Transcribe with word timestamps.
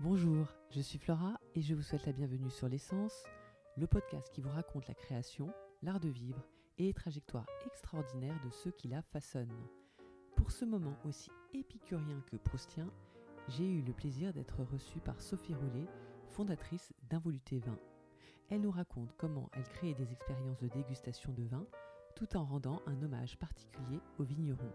Bonjour, 0.00 0.46
je 0.70 0.80
suis 0.80 1.00
Flora 1.00 1.40
et 1.56 1.60
je 1.60 1.74
vous 1.74 1.82
souhaite 1.82 2.06
la 2.06 2.12
bienvenue 2.12 2.50
sur 2.50 2.68
l'essence, 2.68 3.24
le 3.76 3.88
podcast 3.88 4.30
qui 4.32 4.40
vous 4.40 4.48
raconte 4.48 4.86
la 4.86 4.94
création, 4.94 5.52
l'art 5.82 5.98
de 5.98 6.08
vivre 6.08 6.46
et 6.78 6.84
les 6.84 6.94
trajectoires 6.94 7.48
extraordinaires 7.66 8.40
de 8.44 8.50
ceux 8.50 8.70
qui 8.70 8.86
la 8.86 9.02
façonnent. 9.02 9.66
Pour 10.36 10.52
ce 10.52 10.64
moment 10.64 10.96
aussi 11.04 11.32
épicurien 11.52 12.22
que 12.30 12.36
proustien, 12.36 12.88
j'ai 13.48 13.68
eu 13.68 13.82
le 13.82 13.92
plaisir 13.92 14.32
d'être 14.32 14.62
reçue 14.62 15.00
par 15.00 15.20
Sophie 15.20 15.56
Roulet, 15.56 15.88
fondatrice 16.28 16.92
d'Involuté 17.10 17.58
Vin. 17.58 17.78
Elle 18.50 18.60
nous 18.60 18.70
raconte 18.70 19.12
comment 19.16 19.50
elle 19.54 19.68
crée 19.68 19.94
des 19.94 20.12
expériences 20.12 20.60
de 20.60 20.68
dégustation 20.68 21.32
de 21.32 21.42
vin 21.42 21.66
tout 22.14 22.36
en 22.36 22.44
rendant 22.44 22.82
un 22.86 23.02
hommage 23.02 23.36
particulier 23.36 23.98
aux 24.20 24.24
vignerons. 24.24 24.72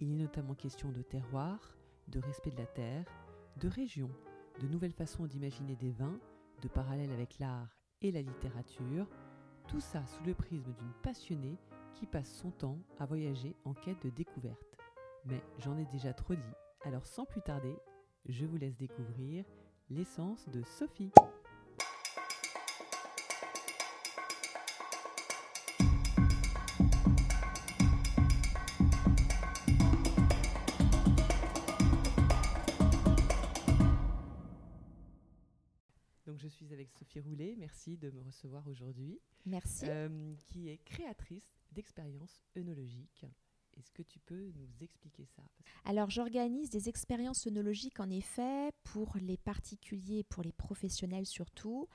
Il 0.00 0.10
est 0.10 0.22
notamment 0.22 0.56
question 0.56 0.90
de 0.90 1.02
terroir, 1.02 1.76
de 2.08 2.18
respect 2.18 2.50
de 2.50 2.58
la 2.58 2.66
terre, 2.66 3.04
de 3.56 3.68
région, 3.68 4.10
de 4.60 4.68
nouvelles 4.68 4.92
façons 4.92 5.26
d'imaginer 5.26 5.74
des 5.76 5.90
vins, 5.90 6.18
de 6.62 6.68
parallèles 6.68 7.12
avec 7.12 7.38
l'art 7.38 7.68
et 8.02 8.12
la 8.12 8.20
littérature, 8.20 9.06
tout 9.68 9.80
ça 9.80 10.04
sous 10.06 10.22
le 10.24 10.34
prisme 10.34 10.72
d'une 10.72 10.92
passionnée 11.02 11.56
qui 11.94 12.06
passe 12.06 12.32
son 12.32 12.50
temps 12.50 12.78
à 12.98 13.06
voyager 13.06 13.56
en 13.64 13.72
quête 13.72 14.02
de 14.04 14.10
découverte. 14.10 14.76
Mais 15.26 15.42
j'en 15.58 15.78
ai 15.78 15.84
déjà 15.86 16.12
trop 16.12 16.34
dit, 16.34 16.54
alors 16.84 17.06
sans 17.06 17.24
plus 17.24 17.42
tarder, 17.42 17.74
je 18.26 18.44
vous 18.44 18.56
laisse 18.56 18.76
découvrir 18.76 19.44
l'essence 19.88 20.48
de 20.48 20.62
Sophie. 20.62 21.12
Merci 37.56 37.96
de 37.96 38.10
me 38.10 38.20
recevoir 38.22 38.66
aujourd'hui. 38.68 39.20
Merci. 39.46 39.86
Euh, 39.88 40.34
qui 40.46 40.68
est 40.68 40.78
créatrice 40.84 41.60
d'expériences 41.72 42.42
œnologiques. 42.56 43.26
Est-ce 43.78 43.90
que 43.92 44.02
tu 44.02 44.18
peux 44.18 44.52
nous 44.56 44.68
expliquer 44.82 45.24
ça? 45.24 45.42
Alors 45.84 46.10
j'organise 46.10 46.70
des 46.70 46.88
expériences 46.88 47.46
œnologiques 47.46 48.00
en 48.00 48.10
effet 48.10 48.70
pour 48.84 49.16
les 49.20 49.36
particuliers, 49.36 50.24
pour 50.24 50.42
les 50.42 50.52
professionnels 50.52 51.26
surtout, 51.26 51.88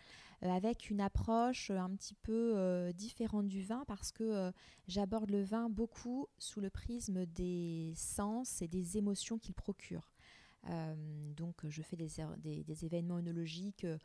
euh, 0.43 0.49
avec 0.49 0.89
une 0.89 1.01
approche 1.01 1.69
un 1.69 1.95
petit 1.95 2.15
peu 2.15 2.53
euh, 2.55 2.91
différente 2.91 3.47
du 3.47 3.61
vin 3.61 3.83
parce 3.87 4.11
que 4.11 4.23
euh, 4.23 4.51
j'aborde 4.87 5.29
le 5.29 5.43
vin 5.43 5.69
beaucoup 5.69 6.27
sous 6.39 6.61
le 6.61 6.69
prisme 6.69 7.25
des 7.25 7.93
sens 7.95 8.61
et 8.61 8.67
des 8.67 8.97
émotions 8.97 9.37
qu'il 9.37 9.55
procure. 9.55 10.11
Euh, 11.63 11.69
je 11.69 11.81
fais 11.81 11.95
des, 11.95 12.09
des, 12.37 12.63
des 12.63 12.85
événements 12.85 13.17
œnologiques 13.17 13.85
euh, 13.85 13.97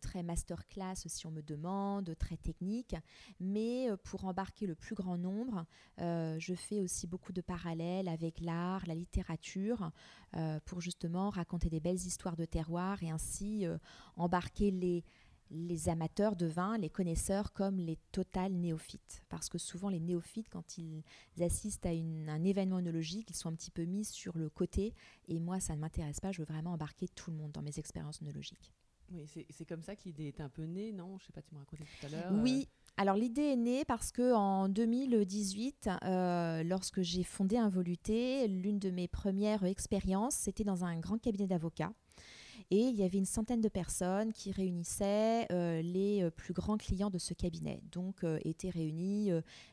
très 0.00 0.22
masterclass 0.22 0.94
si 1.06 1.26
on 1.26 1.30
me 1.30 1.42
demande, 1.42 2.14
très 2.18 2.36
techniques, 2.36 2.96
mais 3.40 3.90
euh, 3.90 3.96
pour 3.96 4.24
embarquer 4.24 4.66
le 4.66 4.74
plus 4.74 4.94
grand 4.94 5.16
nombre, 5.16 5.64
je 5.98 6.54
fais 6.54 6.80
aussi 6.80 7.06
beaucoup 7.06 7.32
de 7.32 7.40
parallèles 7.40 8.08
avec 8.08 8.40
l'art, 8.40 8.86
la 8.86 8.94
littérature, 8.94 9.90
pour 10.64 10.80
justement 10.80 11.30
raconter 11.30 11.68
des 11.68 11.80
belles 11.80 11.96
histoires 11.96 12.36
de 12.36 12.44
terroir 12.44 13.02
et 13.02 13.10
ainsi 13.10 13.66
embarquer 14.16 14.70
les 14.70 15.04
les 15.50 15.88
amateurs 15.88 16.36
de 16.36 16.46
vin, 16.46 16.78
les 16.78 16.90
connaisseurs 16.90 17.52
comme 17.52 17.78
les 17.78 17.98
total 18.12 18.52
néophytes. 18.52 19.22
Parce 19.28 19.48
que 19.48 19.58
souvent 19.58 19.88
les 19.88 20.00
néophytes, 20.00 20.48
quand 20.48 20.78
ils 20.78 21.02
assistent 21.40 21.86
à 21.86 21.90
un 21.90 22.44
événement 22.44 22.78
œnologique, 22.78 23.30
ils 23.30 23.36
sont 23.36 23.48
un 23.48 23.54
petit 23.54 23.70
peu 23.70 23.84
mis 23.84 24.04
sur 24.04 24.36
le 24.36 24.50
côté. 24.50 24.94
Et 25.26 25.38
moi, 25.38 25.60
ça 25.60 25.74
ne 25.74 25.80
m'intéresse 25.80 26.20
pas, 26.20 26.32
je 26.32 26.42
veux 26.42 26.46
vraiment 26.46 26.72
embarquer 26.72 27.08
tout 27.08 27.30
le 27.30 27.36
monde 27.36 27.52
dans 27.52 27.62
mes 27.62 27.78
expériences 27.78 28.20
œnologiques. 28.22 28.72
Oui, 29.10 29.26
c'est 29.48 29.64
comme 29.64 29.82
ça 29.82 29.96
que 29.96 30.02
l'idée 30.04 30.26
est 30.26 30.40
un 30.40 30.50
peu 30.50 30.64
née, 30.64 30.92
non? 30.92 31.16
Je 31.18 31.24
ne 31.24 31.26
sais 31.26 31.32
pas, 31.32 31.40
tu 31.40 31.54
me 31.54 31.58
racontais 31.58 31.84
tout 31.84 32.06
à 32.06 32.08
l'heure. 32.10 32.42
Oui, 32.42 32.68
alors 32.98 33.16
l'idée 33.16 33.52
est 33.52 33.56
née 33.56 33.84
parce 33.86 34.12
que 34.12 34.34
en 34.34 34.68
2018, 34.68 35.88
euh, 36.02 36.62
lorsque 36.62 37.00
j'ai 37.00 37.22
fondé 37.22 37.56
Involuté, 37.56 38.46
l'une 38.48 38.78
de 38.78 38.90
mes 38.90 39.08
premières 39.08 39.64
expériences, 39.64 40.34
c'était 40.34 40.64
dans 40.64 40.84
un 40.84 40.98
grand 40.98 41.18
cabinet 41.18 41.46
d'avocats. 41.46 41.92
Et 42.70 42.80
il 42.80 42.96
y 42.96 43.02
avait 43.02 43.16
une 43.16 43.24
centaine 43.24 43.62
de 43.62 43.68
personnes 43.68 44.32
qui 44.32 44.52
réunissaient 44.52 45.46
euh, 45.52 45.80
les 45.80 46.22
euh, 46.22 46.30
plus 46.30 46.52
grands 46.52 46.76
clients 46.76 47.08
de 47.08 47.16
ce 47.16 47.32
cabinet. 47.32 47.80
Donc 47.92 48.24
euh, 48.24 48.38
étaient 48.44 48.68
réunis 48.68 49.30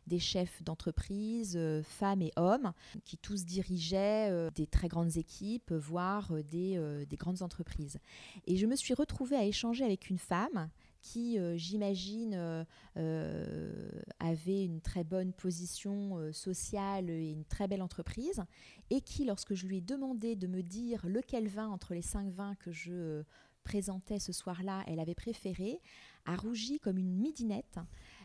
des 0.07 0.19
chefs 0.19 0.63
d'entreprise, 0.63 1.59
femmes 1.83 2.21
et 2.21 2.31
hommes, 2.35 2.71
qui 3.03 3.17
tous 3.17 3.45
dirigeaient 3.45 4.49
des 4.51 4.67
très 4.67 4.87
grandes 4.87 5.17
équipes, 5.17 5.71
voire 5.71 6.31
des, 6.51 7.05
des 7.07 7.17
grandes 7.17 7.41
entreprises. 7.41 7.99
Et 8.47 8.57
je 8.57 8.65
me 8.65 8.75
suis 8.75 8.93
retrouvée 8.93 9.35
à 9.35 9.45
échanger 9.45 9.83
avec 9.83 10.09
une 10.09 10.17
femme 10.17 10.69
qui, 11.05 11.37
euh, 11.37 11.55
j'imagine, 11.55 12.33
euh, 12.33 12.63
euh, 12.97 13.91
avait 14.19 14.65
une 14.65 14.81
très 14.81 15.03
bonne 15.03 15.33
position 15.33 16.33
sociale 16.33 17.11
et 17.11 17.29
une 17.29 17.45
très 17.45 17.67
belle 17.67 17.83
entreprise, 17.83 18.43
et 18.89 19.01
qui, 19.01 19.23
lorsque 19.23 19.53
je 19.53 19.67
lui 19.67 19.77
ai 19.77 19.81
demandé 19.81 20.35
de 20.35 20.47
me 20.47 20.63
dire 20.63 21.05
lequel 21.07 21.47
vin 21.47 21.67
entre 21.67 21.93
les 21.93 22.01
cinq 22.01 22.29
vins 22.31 22.55
que 22.55 22.71
je 22.71 23.23
présentais 23.63 24.17
ce 24.19 24.33
soir-là, 24.33 24.83
elle 24.87 24.99
avait 24.99 25.15
préféré, 25.15 25.79
a 26.25 26.35
rougi 26.35 26.79
comme 26.79 26.97
une 26.97 27.15
midinette. 27.15 27.77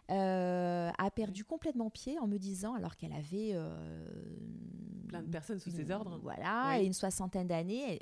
a 0.09 1.11
perdu 1.15 1.45
complètement 1.45 1.91
pied 1.91 2.19
en 2.19 2.27
me 2.27 2.39
disant, 2.39 2.75
alors 2.75 2.97
qu'elle 2.97 3.13
avait 3.13 3.55
plein 5.07 5.23
de 5.23 5.29
personnes 5.29 5.59
sous 5.59 5.71
ses 5.71 5.91
ordres, 5.91 6.19
voilà, 6.23 6.81
et 6.81 6.87
une 6.87 6.95
soixantaine 6.95 7.47
d'années, 7.47 8.01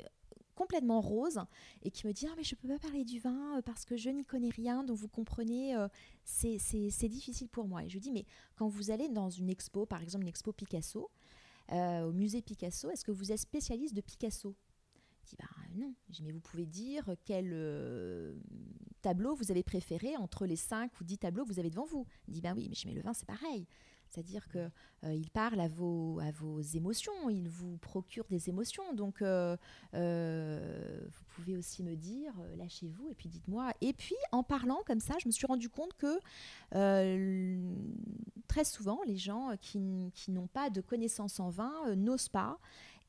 complètement 0.59 0.99
rose 0.99 1.39
et 1.83 1.89
qui 1.89 2.05
me 2.05 2.11
dit 2.11 2.27
ah 2.29 2.33
mais 2.35 2.43
je 2.43 2.53
peux 2.53 2.67
pas 2.67 2.79
parler 2.79 3.05
du 3.05 3.17
vin 3.17 3.57
euh, 3.57 3.61
parce 3.61 3.85
que 3.85 3.95
je 3.95 4.09
n'y 4.09 4.25
connais 4.25 4.49
rien 4.49 4.83
donc 4.83 4.97
vous 4.97 5.07
comprenez 5.07 5.73
euh, 5.73 5.87
c'est 6.25 7.07
difficile 7.07 7.47
pour 7.47 7.65
moi. 7.65 7.85
Et 7.85 7.89
je 7.89 7.97
dis 7.97 8.11
mais 8.11 8.25
quand 8.57 8.67
vous 8.67 8.91
allez 8.91 9.07
dans 9.07 9.29
une 9.29 9.49
expo 9.49 9.85
par 9.85 10.01
exemple 10.03 10.23
une 10.23 10.29
expo 10.29 10.51
Picasso 10.51 11.09
euh, 11.71 12.03
au 12.03 12.11
musée 12.11 12.41
Picasso 12.41 12.89
est-ce 12.89 13.05
que 13.05 13.11
vous 13.11 13.31
êtes 13.31 13.39
spécialiste 13.39 13.95
de 13.95 14.01
Picasso? 14.01 14.53
Je 15.23 15.29
dis 15.29 15.35
bah 15.39 15.47
non. 15.75 15.93
Je 16.09 16.15
dis, 16.15 16.23
mais 16.23 16.31
vous 16.31 16.41
pouvez 16.41 16.65
dire 16.65 17.09
quel 17.23 17.55
tableau 19.01 19.35
vous 19.35 19.51
avez 19.51 19.63
préféré 19.63 20.17
entre 20.17 20.45
les 20.45 20.57
5 20.57 20.91
ou 20.99 21.05
10 21.05 21.19
tableaux 21.19 21.45
que 21.45 21.53
vous 21.53 21.59
avez 21.59 21.69
devant 21.69 21.85
vous. 21.85 22.05
Il 22.27 22.33
dit 22.33 22.41
bah 22.41 22.51
oui 22.53 22.67
mais 22.67 22.75
je 22.75 22.85
mets 22.85 22.93
le 22.93 23.01
vin 23.01 23.13
c'est 23.13 23.27
pareil 23.27 23.65
c'est-à-dire 24.09 24.47
qu'il 24.49 24.71
euh, 25.05 25.21
parle 25.33 25.59
à 25.59 25.67
vos, 25.67 26.19
émotions, 26.73 27.29
il 27.29 27.47
vous 27.47 27.77
procure 27.77 28.25
des 28.29 28.49
émotions. 28.49 28.93
Donc, 28.93 29.21
euh, 29.21 29.55
euh, 29.93 30.99
vous 31.07 31.23
pouvez 31.35 31.55
aussi 31.55 31.83
me 31.83 31.95
dire, 31.95 32.33
lâchez-vous, 32.57 33.09
et 33.09 33.13
puis 33.13 33.29
dites-moi. 33.29 33.71
Et 33.81 33.93
puis, 33.93 34.15
en 34.31 34.43
parlant 34.43 34.79
comme 34.85 34.99
ça, 34.99 35.15
je 35.21 35.27
me 35.27 35.31
suis 35.31 35.45
rendu 35.45 35.69
compte 35.69 35.93
que 35.93 36.19
très 38.47 38.63
souvent, 38.63 38.99
les 39.05 39.17
gens 39.17 39.51
qui, 39.61 40.11
qui 40.15 40.31
n'ont 40.31 40.47
pas 40.47 40.69
de 40.69 40.81
connaissances 40.81 41.39
en 41.39 41.49
vin 41.49 41.95
n'osent 41.95 42.29
pas. 42.29 42.57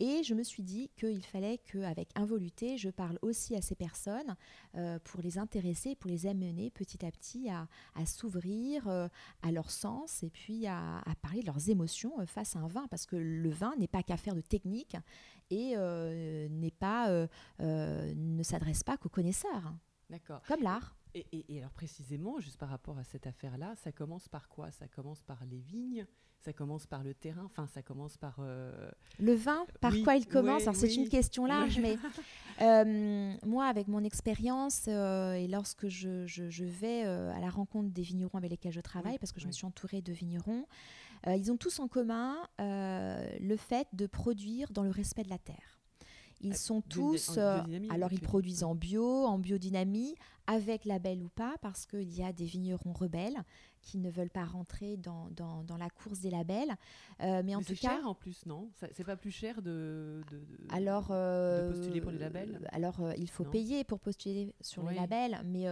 Et 0.03 0.23
je 0.23 0.33
me 0.33 0.43
suis 0.43 0.63
dit 0.63 0.91
qu'il 0.97 1.23
fallait 1.23 1.59
qu'avec 1.59 2.09
Involuté, 2.15 2.79
je 2.79 2.89
parle 2.89 3.19
aussi 3.21 3.55
à 3.55 3.61
ces 3.61 3.75
personnes 3.75 4.35
euh, 4.75 4.99
pour 5.05 5.21
les 5.21 5.37
intéresser, 5.37 5.95
pour 5.95 6.11
les 6.11 6.27
amener 6.27 6.71
petit 6.71 7.05
à 7.05 7.11
petit 7.11 7.51
à, 7.51 7.69
s'ouvrir 8.07 8.89
euh, 8.89 9.09
à 9.43 9.53
leur 9.53 9.71
sens 9.71 10.23
et 10.23 10.31
puis 10.31 10.67
à, 10.67 11.03
parler 11.21 11.43
de 11.43 11.47
leurs 11.47 11.69
émotions 11.69 12.19
euh, 12.19 12.25
face 12.25 12.57
à 12.57 12.61
un 12.61 12.67
vin. 12.67 12.87
Parce 12.89 13.05
que 13.05 13.17
le 13.17 13.51
vin 13.51 13.75
n'est 13.77 13.89
pas 13.89 14.03
qu'affaire 14.03 14.35
de 14.35 14.41
technique 14.41 14.97
et 15.51 15.77
n'est 15.77 16.71
pas, 16.71 17.27
ne 17.59 18.43
s'adresse 18.43 18.83
pas 18.83 18.97
qu'aux 18.97 19.09
connaisseurs. 19.09 19.75
D'accord. 20.09 20.41
Comme 20.47 20.63
l'art. 20.63 20.97
Et, 21.13 21.27
et, 21.33 21.59
alors 21.59 21.73
précisément, 21.73 22.39
juste 22.39 22.57
par 22.57 22.69
rapport 22.71 22.97
à 22.97 23.05
cette 23.05 23.27
affaire-là, 23.27 23.75
ça 23.77 23.93
commence 23.93 24.29
par 24.29 24.49
quoi? 24.49 24.71
Ça 24.71 24.89
commence 24.89 25.23
par 25.23 25.45
les 25.45 25.59
vignes? 25.59 26.07
Ça 26.41 26.53
commence 26.53 26.87
par 26.87 27.03
le 27.03 27.15
terrain, 27.15 27.43
enfin 27.45 27.67
ça 27.67 27.83
commence 27.83 28.17
par... 28.17 28.37
Euh, 28.41 28.91
le 29.19 29.35
vin, 29.35 29.67
par 29.81 29.93
quoi 30.03 30.17
il 30.17 30.27
commence? 30.27 30.63
Alors 30.63 30.77
c'est 30.77 30.95
une 30.95 31.09
question 31.09 31.45
large, 31.45 31.79
mais 31.81 31.97
euh, 32.63 33.35
moi 33.45 33.67
avec 33.67 33.89
mon 33.89 34.03
expérience 34.03 34.87
euh, 34.89 35.35
et 35.35 35.49
lorsque 35.49 35.89
je, 35.89 36.27
je, 36.27 36.65
vais 36.65 37.03
à 37.03 37.41
la 37.41 37.51
rencontre 37.51 37.91
des 37.91 38.03
vignerons 38.03 38.39
avec 38.39 38.51
lesquels 38.51 38.73
je 38.73 38.81
travaille, 38.81 39.19
parce 39.19 39.33
que 39.33 39.41
je 39.41 39.47
me 39.47 39.53
suis 39.53 39.67
entourée 39.67 40.01
de 40.01 40.13
vignerons, 40.13 40.67
ils 41.27 41.53
ont 41.53 41.59
tous 41.59 41.79
en 41.81 41.89
commun 41.89 42.37
le 42.59 43.57
fait 43.57 43.87
de 43.93 44.07
produire 44.07 44.71
dans 44.73 44.83
le 44.83 44.91
respect 44.91 45.25
de 45.25 45.31
la 45.31 45.39
terre. 45.39 45.79
Ils 46.43 46.57
sont 46.57 46.81
tous, 46.81 47.37
alors 47.37 48.13
ils 48.13 48.21
produisent 48.23 48.65
en 48.65 48.75
bio, 48.75 49.27
en 49.27 49.39
biodynamie, 49.39 50.15
avec 50.47 50.87
label 50.87 51.23
ou 51.23 51.29
pas, 51.29 51.57
parce 51.61 51.85
qu'il 51.85 52.11
y 52.17 52.23
a 52.23 52.33
des 52.33 52.47
vignerons 52.47 52.93
rebelles 52.93 53.37
qui 53.83 53.99
ne 53.99 54.11
veulent 54.11 54.31
pas 54.31 54.45
rentrer 54.45 54.97
dans, 54.97 55.29
dans, 55.31 55.77
la 55.77 55.89
course 55.91 56.21
des 56.21 56.31
labels. 56.31 56.75
Euh, 57.21 57.43
mais 57.45 57.55
en 57.55 57.63
tout 57.63 57.75
cas, 57.75 57.97
cher 57.97 58.07
en 58.07 58.15
plus, 58.15 58.45
non? 58.47 58.71
C'est 58.93 59.05
pas 59.05 59.17
plus 59.17 59.31
cher 59.31 59.63
de, 59.63 60.23
de, 60.31 60.43
alors, 60.69 61.09
euh, 61.11 61.71
postuler 61.71 62.01
pour 62.01 62.11
les 62.11 62.19
labels? 62.19 62.69
Alors, 62.73 63.01
euh, 63.01 63.13
il 63.17 63.31
faut 63.31 63.45
payer 63.45 63.85
pour 63.85 64.01
postuler 64.01 64.55
sur 64.61 64.89
les 64.89 64.97
labels, 64.97 65.41
mais 65.45 65.67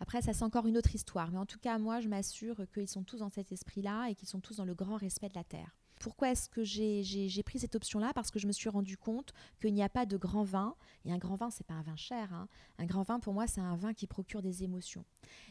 après, 0.00 0.22
ça 0.22 0.32
c'est 0.32 0.44
encore 0.44 0.66
une 0.66 0.76
autre 0.76 0.94
histoire. 0.94 1.30
Mais 1.30 1.38
en 1.38 1.46
tout 1.46 1.58
cas, 1.58 1.78
moi, 1.78 2.00
je 2.00 2.08
m'assure 2.08 2.62
qu'ils 2.72 2.88
sont 2.88 3.02
tous 3.02 3.18
dans 3.18 3.30
cet 3.30 3.52
esprit-là 3.52 4.08
et 4.10 4.14
qu'ils 4.14 4.28
sont 4.28 4.40
tous 4.40 4.56
dans 4.56 4.64
le 4.64 4.74
grand 4.74 4.96
respect 4.96 5.28
de 5.28 5.34
la 5.34 5.44
terre. 5.44 5.79
Pourquoi 6.00 6.30
est-ce 6.30 6.48
que 6.48 6.64
j'ai 6.64 7.42
pris 7.44 7.58
cette 7.58 7.76
option-là? 7.76 8.12
Parce 8.14 8.30
que 8.30 8.38
je 8.38 8.46
me 8.46 8.52
suis 8.52 8.70
rendu 8.70 8.96
compte 8.96 9.32
qu'il 9.60 9.74
n'y 9.74 9.82
a 9.82 9.88
pas 9.88 10.06
de 10.06 10.16
grand 10.16 10.42
vin. 10.42 10.74
Et 11.04 11.12
un 11.12 11.18
grand 11.18 11.36
vin, 11.36 11.50
c'est 11.50 11.66
pas 11.66 11.74
un 11.74 11.82
vin 11.82 11.94
cher. 11.94 12.32
Hein. 12.32 12.48
Un 12.78 12.86
grand 12.86 13.02
vin, 13.02 13.20
pour 13.20 13.34
moi, 13.34 13.46
c'est 13.46 13.60
un 13.60 13.76
vin 13.76 13.92
qui 13.92 14.06
procure 14.06 14.40
des 14.40 14.64
émotions. 14.64 15.04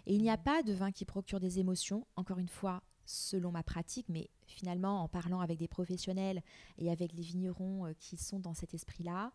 Et 0.08 0.16
il 0.16 0.22
n'y 0.24 0.32
a 0.32 0.38
pas 0.38 0.64
de 0.64 0.74
vin 0.74 0.92
qui 0.92 1.06
procure 1.06 1.40
des 1.40 1.60
émotions. 1.60 2.08
Encore 2.16 2.40
une 2.40 2.50
fois, 2.50 2.82
selon 3.06 3.52
ma 3.52 3.64
pratique, 3.64 4.08
mais 4.10 4.30
finalement 4.48 5.04
en 5.04 5.08
parlant 5.08 5.40
avec 5.40 5.58
des 5.58 5.68
professionnels 5.68 6.42
et 6.78 6.92
avec 6.92 7.14
les 7.14 7.24
vignerons 7.24 7.88
euh, 7.88 7.94
qui 8.00 8.18
sont 8.18 8.40
dans 8.40 8.54
cet 8.54 8.74
esprit-là, 8.74 9.32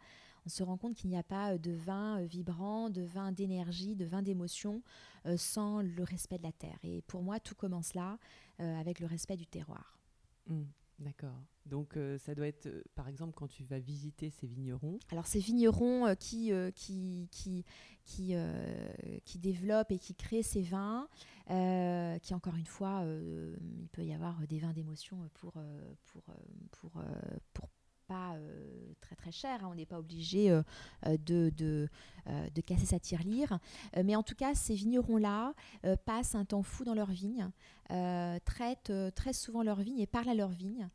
on 0.46 0.48
se 0.48 0.62
rend 0.62 0.76
compte 0.76 0.94
qu'il 0.94 1.10
n'y 1.10 1.16
a 1.16 1.22
pas 1.22 1.54
euh, 1.54 1.58
de 1.58 1.72
vin 1.72 2.20
euh, 2.20 2.24
vibrant, 2.24 2.90
de 2.90 3.02
vin 3.02 3.32
d'énergie, 3.32 3.96
de 3.96 4.04
vin 4.04 4.22
d'émotion 4.22 4.82
sans 5.36 5.80
le 5.80 6.02
respect 6.02 6.36
de 6.36 6.42
la 6.42 6.52
terre. 6.52 6.78
Et 6.82 7.00
pour 7.02 7.22
moi, 7.22 7.40
tout 7.40 7.54
commence 7.54 7.94
là, 7.94 8.18
avec 8.58 9.00
le 9.00 9.06
respect 9.06 9.38
du 9.38 9.46
terroir. 9.46 9.98
Mmh. 10.48 10.64
D'accord. 10.98 11.36
Donc 11.66 11.98
ça 12.18 12.34
doit 12.34 12.46
être, 12.46 12.68
par 12.94 13.08
exemple, 13.08 13.32
quand 13.34 13.48
tu 13.48 13.64
vas 13.64 13.78
visiter 13.78 14.30
ces 14.30 14.46
vignerons. 14.46 14.98
Alors 15.10 15.26
ces 15.26 15.40
vignerons 15.40 16.14
qui, 16.14 16.52
qui, 16.74 17.28
qui, 17.30 17.64
qui, 18.04 18.34
qui 19.24 19.38
développent 19.38 19.90
et 19.90 19.98
qui 19.98 20.14
créent 20.14 20.42
ces 20.42 20.62
vins, 20.62 21.08
euh, 21.50 22.18
qui 22.20 22.34
encore 22.34 22.56
une 22.56 22.66
fois, 22.66 23.02
euh, 23.02 23.54
il 23.60 23.88
peut 23.88 24.04
y 24.04 24.14
avoir 24.14 24.46
des 24.46 24.58
vins 24.58 24.72
d'émotion 24.72 25.28
pour, 25.34 25.52
euh, 25.56 25.94
pour, 26.06 26.22
pour, 26.70 27.02
pour 27.52 27.68
pas 28.06 28.36
très 29.00 29.16
très 29.16 29.32
cher, 29.32 29.64
hein. 29.64 29.68
on 29.70 29.74
n'est 29.74 29.86
pas 29.86 29.98
obligé 29.98 30.50
de, 31.06 31.50
de, 31.50 31.88
de, 32.26 32.60
casser 32.60 32.86
sa 32.86 32.98
tirelire. 32.98 33.58
mais 34.04 34.16
en 34.16 34.22
tout 34.22 34.34
cas, 34.34 34.54
ces 34.54 34.74
vignerons-là 34.74 35.54
passent 36.04 36.34
un 36.34 36.44
temps 36.44 36.62
fou 36.62 36.84
dans 36.84 36.94
leurs 36.94 37.10
vignes, 37.10 37.50
traitent 38.44 38.92
très 39.14 39.32
souvent 39.32 39.62
leurs 39.62 39.80
vignes 39.80 40.00
et 40.00 40.06
parlent 40.06 40.28
à 40.28 40.34
leurs 40.34 40.50
vignes, 40.50 40.88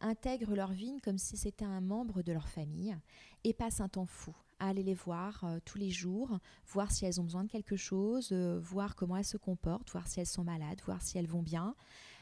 intègrent 0.00 0.54
leurs 0.54 0.72
vignes 0.72 1.00
comme 1.00 1.18
si 1.18 1.36
c'était 1.36 1.64
un 1.64 1.80
membre 1.80 2.22
de 2.22 2.32
leur 2.32 2.48
famille 2.48 2.96
et 3.44 3.52
passent 3.52 3.80
un 3.80 3.88
temps 3.88 4.06
fou 4.06 4.34
à 4.60 4.68
aller 4.68 4.82
les 4.82 4.94
voir 4.94 5.42
euh, 5.42 5.58
tous 5.64 5.78
les 5.78 5.90
jours, 5.90 6.38
voir 6.68 6.92
si 6.92 7.06
elles 7.06 7.20
ont 7.20 7.24
besoin 7.24 7.44
de 7.44 7.50
quelque 7.50 7.76
chose, 7.76 8.28
euh, 8.32 8.60
voir 8.62 8.94
comment 8.94 9.16
elles 9.16 9.24
se 9.24 9.38
comportent, 9.38 9.90
voir 9.90 10.06
si 10.06 10.20
elles 10.20 10.26
sont 10.26 10.44
malades, 10.44 10.80
voir 10.84 11.02
si 11.02 11.18
elles 11.18 11.26
vont 11.26 11.42
bien, 11.42 11.74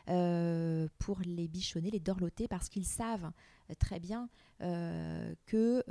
euh, 0.08 0.88
pour 0.98 1.18
les 1.20 1.48
bichonner, 1.48 1.90
les 1.90 2.00
dorloter, 2.00 2.48
parce 2.48 2.68
qu'ils 2.68 2.86
savent 2.86 3.30
très 3.78 4.00
bien 4.00 4.28
que 4.60 5.82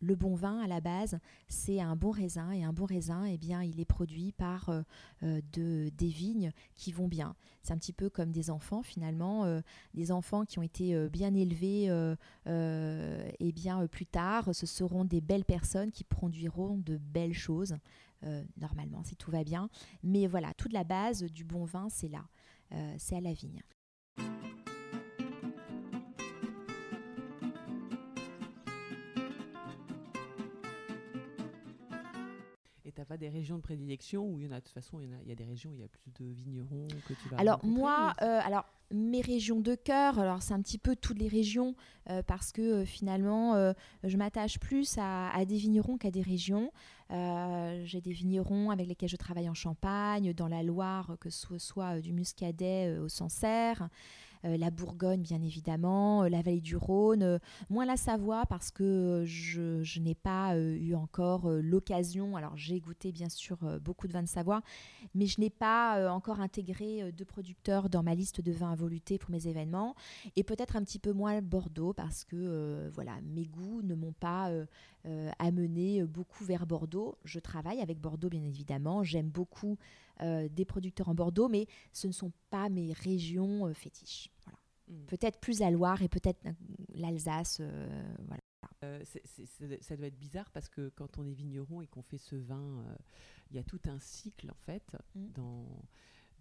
le 0.00 0.14
bon 0.14 0.34
vin 0.34 0.60
à 0.60 0.66
la 0.66 0.80
base, 0.80 1.18
c'est 1.48 1.80
un 1.80 1.96
bon 1.96 2.10
raisin 2.10 2.50
et 2.52 2.64
un 2.64 2.72
bon 2.72 2.84
raisin, 2.84 3.24
eh 3.24 3.38
bien, 3.38 3.62
il 3.62 3.80
est 3.80 3.86
produit 3.86 4.32
par 4.32 4.68
euh, 4.68 4.82
euh, 5.22 5.40
de, 5.52 5.90
des 5.96 6.08
vignes 6.08 6.52
qui 6.74 6.92
vont 6.92 7.08
bien. 7.08 7.34
C'est 7.62 7.72
un 7.72 7.78
petit 7.78 7.92
peu 7.92 8.10
comme 8.10 8.30
des 8.30 8.50
enfants 8.50 8.82
finalement, 8.82 9.44
euh, 9.44 9.60
des 9.94 10.12
enfants 10.12 10.44
qui 10.44 10.58
ont 10.58 10.62
été 10.62 11.08
bien 11.08 11.34
élevés 11.34 11.86
et 12.46 13.52
bien 13.52 13.86
plus 13.86 14.06
tard, 14.06 14.54
ce 14.54 14.66
seront 14.66 15.04
des 15.04 15.20
belles 15.20 15.44
personnes 15.44 15.90
qui 15.90 16.04
produiront 16.04 16.76
de 16.78 16.96
belles 16.96 17.34
choses. 17.34 17.76
normalement, 18.56 19.02
si 19.04 19.16
tout 19.16 19.30
va 19.30 19.44
bien. 19.44 19.68
Mais 20.02 20.26
voilà, 20.26 20.54
toute 20.54 20.72
la 20.72 20.84
base 20.84 21.24
du 21.24 21.44
bon 21.44 21.64
vin, 21.64 21.88
c'est 21.88 22.08
là, 22.08 22.24
c'est 22.98 23.16
à 23.16 23.20
la 23.20 23.32
vigne. 23.32 23.62
T'as 32.96 33.04
pas 33.04 33.18
des 33.18 33.28
régions 33.28 33.56
de 33.56 33.62
prédilection 33.62 34.26
où 34.26 34.40
il 34.40 34.46
y 34.46 34.48
en 34.48 34.52
a 34.52 34.56
de 34.56 34.64
toute 34.64 34.72
façon 34.72 35.00
il 35.00 35.10
y, 35.10 35.12
a, 35.12 35.16
il 35.22 35.28
y 35.28 35.32
a 35.32 35.34
des 35.34 35.44
régions 35.44 35.70
où 35.70 35.74
il 35.74 35.80
y 35.80 35.84
a 35.84 35.88
plus 35.88 36.10
de 36.18 36.24
vignerons 36.32 36.88
que 37.06 37.12
tu 37.12 37.28
vas 37.28 37.36
alors 37.36 37.64
moi 37.64 38.14
euh, 38.22 38.40
alors 38.42 38.64
mes 38.90 39.20
régions 39.20 39.60
de 39.60 39.74
cœur 39.74 40.18
alors 40.18 40.42
c'est 40.42 40.54
un 40.54 40.62
petit 40.62 40.78
peu 40.78 40.96
toutes 40.96 41.18
les 41.18 41.28
régions 41.28 41.74
euh, 42.08 42.22
parce 42.22 42.52
que 42.52 42.62
euh, 42.62 42.84
finalement 42.84 43.74
je 44.02 44.16
m'attache 44.16 44.58
plus 44.58 44.96
à, 44.98 45.28
à, 45.30 45.44
des 45.44 45.56
vignerons 45.56 45.98
qu'à 45.98 46.10
des 46.10 46.22
régions. 46.22 46.72
J'ai 47.10 48.00
des 48.00 48.12
vignerons 48.12 48.70
avec 48.70 48.88
lesquels 48.88 49.08
je 49.08 49.16
travaille 49.16 49.48
en 49.48 49.54
Champagne 49.54 50.32
dans 50.32 50.48
la 50.48 50.62
Loire 50.62 51.16
que 51.20 51.30
ce 51.30 51.58
soit 51.58 52.00
du 52.00 52.12
Muscadet 52.12 52.98
au 52.98 53.08
Sancerre 53.08 53.88
la 54.44 54.70
Bourgogne 54.70 55.22
bien 55.22 55.42
évidemment, 55.42 56.22
euh, 56.22 56.28
la 56.28 56.42
vallée 56.42 56.60
du 56.60 56.76
Rhône, 56.76 57.22
euh, 57.22 57.38
moins 57.70 57.86
la 57.86 57.96
Savoie 57.96 58.44
parce 58.46 58.70
que 58.70 59.22
je, 59.26 60.00
n'ai 60.00 60.14
pas 60.14 60.56
eu 60.56 60.94
encore 60.94 61.48
l'occasion, 61.50 62.36
alors 62.36 62.56
j'ai 62.56 62.80
goûté 62.80 63.12
bien 63.12 63.28
sûr 63.28 63.58
beaucoup 63.80 64.06
de 64.06 64.12
vins 64.12 64.22
de 64.22 64.28
Savoie, 64.28 64.60
mais 65.14 65.26
je 65.26 65.40
n'ai 65.40 65.50
pas 65.50 66.12
encore 66.12 66.40
intégré 66.40 67.10
de 67.12 67.24
producteurs 67.24 67.88
dans 67.88 68.02
ma 68.02 68.14
liste 68.14 68.40
de 68.40 68.52
vins 68.52 68.72
à 68.72 68.74
voluter 68.74 69.18
pour 69.18 69.30
mes 69.30 69.48
événements, 69.48 69.94
et 70.36 70.44
peut-être 70.44 70.76
un 70.76 70.82
petit 70.82 70.98
peu 70.98 71.12
moins 71.12 71.40
Bordeaux 71.40 71.92
parce 71.92 72.24
que 72.24 72.90
voilà, 72.92 73.12
mes 73.34 73.46
goûts 73.46 73.82
ne 73.82 73.94
m'ont 73.94 74.12
pas 74.12 74.50
amené 75.38 76.04
beaucoup 76.04 76.44
vers 76.44 76.66
Bordeaux. 76.66 77.16
Je 77.24 77.40
travaille 77.40 77.80
avec 77.80 78.00
Bordeaux 78.00 78.28
bien 78.28 78.44
évidemment, 78.44 79.02
j'aime 79.02 79.30
beaucoup 79.30 79.78
euh, 80.22 80.48
des 80.48 80.64
producteurs 80.64 81.08
en 81.08 81.14
Bordeaux, 81.14 81.48
mais 81.48 81.66
ce 81.92 82.06
ne 82.06 82.12
sont 82.12 82.32
pas 82.50 82.68
mes 82.68 82.92
régions 82.92 83.66
euh, 83.66 83.74
fétiches. 83.74 84.30
Voilà. 84.44 84.58
Hmm. 84.88 85.06
Peut-être 85.06 85.40
plus 85.40 85.60
la 85.60 85.70
Loire 85.70 86.02
et 86.02 86.08
peut-être 86.08 86.46
euh, 86.46 86.52
l'Alsace. 86.94 87.60
voilà. 88.26 89.04
ça 89.80 89.96
doit 89.96 90.06
être 90.06 90.18
bizarre 90.18 90.50
parce 90.50 90.68
que 90.68 90.88
quand 90.90 91.18
on 91.18 91.26
est 91.26 91.32
vigneron 91.32 91.82
et 91.82 91.86
qu'on 91.86 92.02
fait 92.02 92.18
ce 92.18 92.36
vin, 92.36 92.84
il 93.50 93.56
y 93.56 93.58
a 93.58 93.64
tout 93.64 93.80
un 93.86 93.98
cycle 93.98 94.50
en 94.50 94.58
fait 94.64 94.96
hmm. 95.14 95.32
dans 95.34 95.66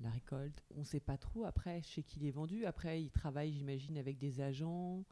la 0.01 0.09
récolte. 0.09 0.63
On 0.75 0.79
ne 0.79 0.85
sait 0.85 0.99
pas 0.99 1.17
trop 1.17 1.45
après 1.45 1.81
chez 1.81 2.03
qui 2.03 2.19
il 2.19 2.25
est 2.27 2.31
vendu. 2.31 2.65
Après, 2.65 3.01
il 3.01 3.11
travaille, 3.11 3.51
j'imagine, 3.53 3.97
avec 3.97 4.17
des 4.17 4.41
agents 4.41 5.03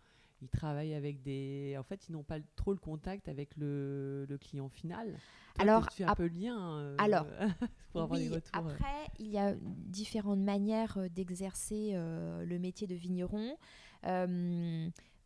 ils 0.44 0.50
travaillent 0.50 0.94
avec 0.94 1.22
des. 1.22 1.76
En 1.80 1.84
fait, 1.84 2.08
ils 2.10 2.12
n'ont 2.12 2.24
pas 2.24 2.40
trop 2.56 2.74
le 2.74 2.80
contact 2.80 3.30
avec 3.30 3.56
le, 3.56 4.26
le 4.28 4.38
client 4.38 4.70
final. 4.70 5.18
alors, 5.58 5.88
tu 5.88 5.98
fais 5.98 6.04
un 6.04 6.16
peu 6.16 6.28
le 6.28 6.40
lien 6.40 6.78
euh, 6.78 6.96
alors, 6.98 7.26
pour 7.92 8.02
avoir 8.02 8.20
des 8.20 8.30
retours. 8.30 8.52
Euh. 8.56 8.74
Après, 8.74 9.08
il 9.20 9.28
y 9.28 9.38
a 9.38 9.56
différentes 9.62 10.40
manières 10.40 10.98
euh, 10.98 11.10
d'exercer 11.10 11.94
le 11.94 12.58
métier 12.58 12.88
de 12.88 12.96
vigneron. 12.96 13.58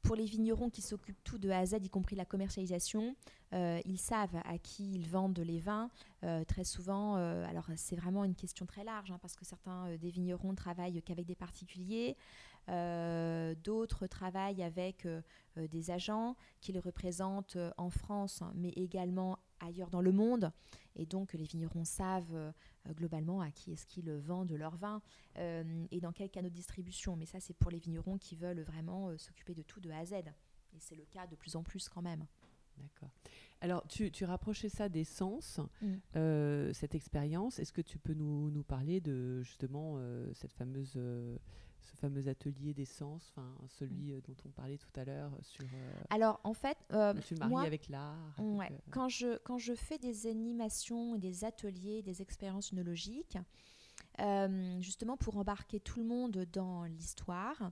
pour 0.04 0.16
les 0.16 0.26
vignerons 0.26 0.70
qui 0.70 0.82
s'occupent 0.82 1.24
tout 1.24 1.38
de 1.38 1.50
A 1.50 1.60
à 1.60 1.66
Z, 1.66 1.78
y 1.82 1.90
compris 1.90 2.16
la 2.16 2.26
commercialisation, 2.26 3.16
ils 3.52 3.98
savent 3.98 4.40
à 4.46 4.58
qui 4.58 4.94
ils 4.94 5.08
vendent 5.08 5.40
les 5.40 5.60
vins. 5.60 5.90
très 6.48 6.64
souvent, 6.64 7.16
alors 7.16 7.68
c'est 7.76 7.96
vraiment 7.96 8.24
une 8.24 8.36
question 8.36 8.66
très 8.66 8.84
large, 8.84 9.12
hein, 9.12 9.20
parce 9.22 9.36
que 9.36 9.46
certains 9.46 9.96
des 9.98 10.12
vignerons 10.12 10.54
travaillent 10.54 11.02
qu'avec 11.02 11.26
des 11.26 11.36
particuliers. 11.36 12.16
Euh, 12.70 13.56
d'autres 13.64 14.08
travaillent 14.08 14.62
avec 14.62 15.06
euh, 15.06 15.22
euh, 15.58 15.68
des 15.68 15.90
agents 15.90 16.36
qui 16.60 16.74
les 16.74 16.80
représentent 16.80 17.58
en 17.78 17.90
France, 17.90 18.44
mais 18.56 18.70
également 18.70 19.40
ailleurs 19.60 19.90
dans 19.90 20.02
le 20.02 20.12
monde. 20.12 20.52
Et 20.96 21.06
donc, 21.06 21.34
les 21.34 21.46
vignerons 21.46 21.86
savent 21.86 22.54
globalement 22.90 23.42
à 23.42 23.52
qui 23.52 23.72
est-ce 23.72 23.86
qu'ils 23.86 24.12
vendent 24.12 24.52
leur 24.52 24.76
vin 24.78 25.02
et 25.36 26.00
dans 26.02 26.12
quel 26.12 26.30
canot 26.30 26.50
de 26.50 26.54
distribution. 26.54 27.16
Mais 27.16 27.26
ça, 27.26 27.40
c'est 27.40 27.54
pour 27.54 27.70
les 27.70 27.78
vignerons 27.78 28.18
qui 28.18 28.36
veulent 28.36 28.62
vraiment 28.62 29.16
s'occuper 29.18 29.54
de 29.54 29.62
tout 29.62 29.80
de 29.80 29.92
A 29.92 30.00
à 30.00 30.06
Z. 30.06 30.14
Et 30.14 30.80
c'est 30.80 30.96
le 30.96 31.06
cas 31.06 31.28
de 31.28 31.36
plus 31.36 31.56
en 31.56 31.62
plus 31.62 31.88
quand 31.88 32.02
même. 32.02 32.26
D'accord. 32.78 33.10
Alors, 33.62 33.88
tu, 33.88 34.12
tu 34.12 34.26
rapprochais 34.26 34.70
ça 34.70 34.90
des 34.90 35.04
sens, 35.04 35.60
mm. 35.82 36.74
cette 36.74 36.96
expérience. 36.96 37.60
Est-ce 37.60 37.74
que 37.74 37.82
tu 37.82 38.00
peux 38.00 38.14
nous, 38.14 38.50
nous 38.50 38.64
parler 38.64 39.00
de 39.00 39.42
justement 39.44 40.00
cette 40.34 40.54
fameuse 40.54 41.00
ce 41.88 41.96
fameux 41.96 42.28
atelier 42.28 42.74
d'essence, 42.74 43.32
enfin 43.36 43.56
celui 43.68 44.12
mm. 44.12 44.18
euh, 44.18 44.22
dont 44.22 44.36
on 44.46 44.50
parlait 44.50 44.78
tout 44.78 44.92
à 44.96 45.06
l'heure 45.06 45.34
euh, 45.34 45.42
sur. 45.42 45.64
Euh, 45.64 45.94
Alors 46.10 46.40
en 46.44 46.54
fait, 46.54 46.78
tu 47.26 47.36
le 47.36 47.48
moi, 47.48 47.62
avec 47.62 47.90
l'art. 47.90 48.36
quand 48.92 49.10
je 49.10 49.38
quand 49.40 49.58
je 49.58 49.74
fais 49.74 49.98
des 49.98 50.28
animations, 50.28 51.18
des 51.18 51.44
ateliers, 51.44 52.02
des 52.02 52.22
expériences 52.22 52.74
œnologiques, 52.74 53.38
justement 54.80 55.18
pour 55.18 55.38
embarquer 55.38 55.80
tout 55.80 56.00
le 56.00 56.06
monde 56.06 56.46
dans 56.52 56.84
l'histoire. 56.84 57.72